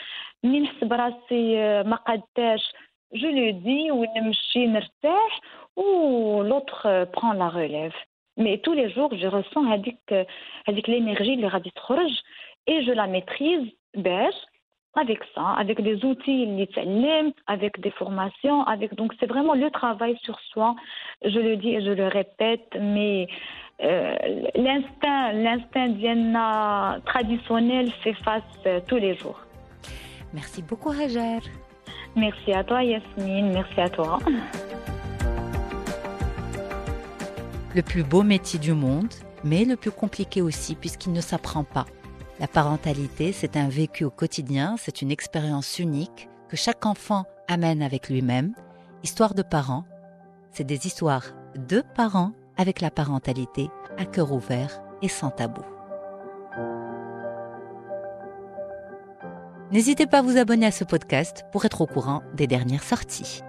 ملي 0.44 0.60
نحس 0.60 0.84
براسي 0.84 1.58
آه، 1.58 1.82
ما 1.82 1.96
قاداش 1.96 2.72
جو 3.14 3.28
لو 3.28 3.50
دي 3.50 3.90
ونمشي 3.90 4.66
نرتاح 4.66 5.40
و 5.76 6.42
l'autre 6.44 7.06
prend 7.12 7.32
la 7.32 7.48
relève 7.48 7.94
mais 8.36 8.58
tous 8.58 8.72
les 8.72 8.90
jours 8.90 9.12
je 9.14 9.26
ressens 9.26 9.66
هذيك 9.66 10.26
هذيك 10.68 10.86
l'énergie 10.86 11.34
اللي 11.36 11.48
غادي 11.48 11.70
تخرج 11.70 12.20
et 12.70 12.82
je 12.82 12.92
la 12.92 13.06
maîtrise 13.06 13.68
باش 13.96 14.34
avec 14.95 15.19
ça, 15.33 15.49
avec 15.57 15.81
des 15.81 16.03
outils, 16.05 16.67
avec 17.47 17.79
des 17.79 17.91
formations, 17.91 18.63
avec 18.63 18.95
donc 18.95 19.13
c'est 19.19 19.25
vraiment 19.25 19.53
le 19.53 19.69
travail 19.69 20.17
sur 20.23 20.39
soi. 20.51 20.75
Je 21.23 21.39
le 21.39 21.57
dis 21.57 21.75
et 21.75 21.81
je 21.81 21.91
le 21.91 22.07
répète, 22.07 22.77
mais 22.79 23.27
euh, 23.83 24.15
l'instinct, 24.55 25.33
l'instinct 25.33 25.89
d'Ienna 25.89 26.99
traditionnel 27.05 27.91
s'efface 28.03 28.43
euh, 28.65 28.79
tous 28.87 28.97
les 28.97 29.15
jours. 29.15 29.39
Merci 30.33 30.61
beaucoup 30.61 30.91
Hajar. 30.91 31.41
Merci 32.15 32.53
à 32.53 32.63
toi 32.63 32.81
Yasmine, 32.81 33.51
merci 33.51 33.81
à 33.81 33.89
toi. 33.89 34.19
Le 37.75 37.81
plus 37.81 38.03
beau 38.03 38.23
métier 38.23 38.57
du 38.57 38.71
monde, 38.71 39.13
mais 39.43 39.65
le 39.65 39.75
plus 39.75 39.91
compliqué 39.91 40.41
aussi 40.41 40.75
puisqu'il 40.75 41.11
ne 41.11 41.19
s'apprend 41.19 41.65
pas. 41.65 41.85
La 42.39 42.47
parentalité, 42.47 43.31
c'est 43.31 43.55
un 43.55 43.69
vécu 43.69 44.03
au 44.03 44.09
quotidien, 44.09 44.75
c'est 44.77 45.01
une 45.01 45.11
expérience 45.11 45.79
unique 45.79 46.29
que 46.49 46.57
chaque 46.57 46.85
enfant 46.85 47.23
amène 47.47 47.81
avec 47.81 48.09
lui-même. 48.09 48.53
Histoire 49.03 49.35
de 49.35 49.41
parents, 49.41 49.85
c'est 50.51 50.65
des 50.65 50.85
histoires 50.85 51.33
de 51.55 51.81
parents 51.95 52.33
avec 52.57 52.81
la 52.81 52.91
parentalité 52.91 53.69
à 53.97 54.05
cœur 54.05 54.33
ouvert 54.33 54.81
et 55.01 55.07
sans 55.07 55.29
tabou. 55.29 55.61
N'hésitez 59.71 60.05
pas 60.05 60.19
à 60.19 60.21
vous 60.21 60.37
abonner 60.37 60.65
à 60.65 60.71
ce 60.71 60.83
podcast 60.83 61.45
pour 61.53 61.63
être 61.63 61.81
au 61.81 61.87
courant 61.87 62.21
des 62.35 62.47
dernières 62.47 62.83
sorties. 62.83 63.41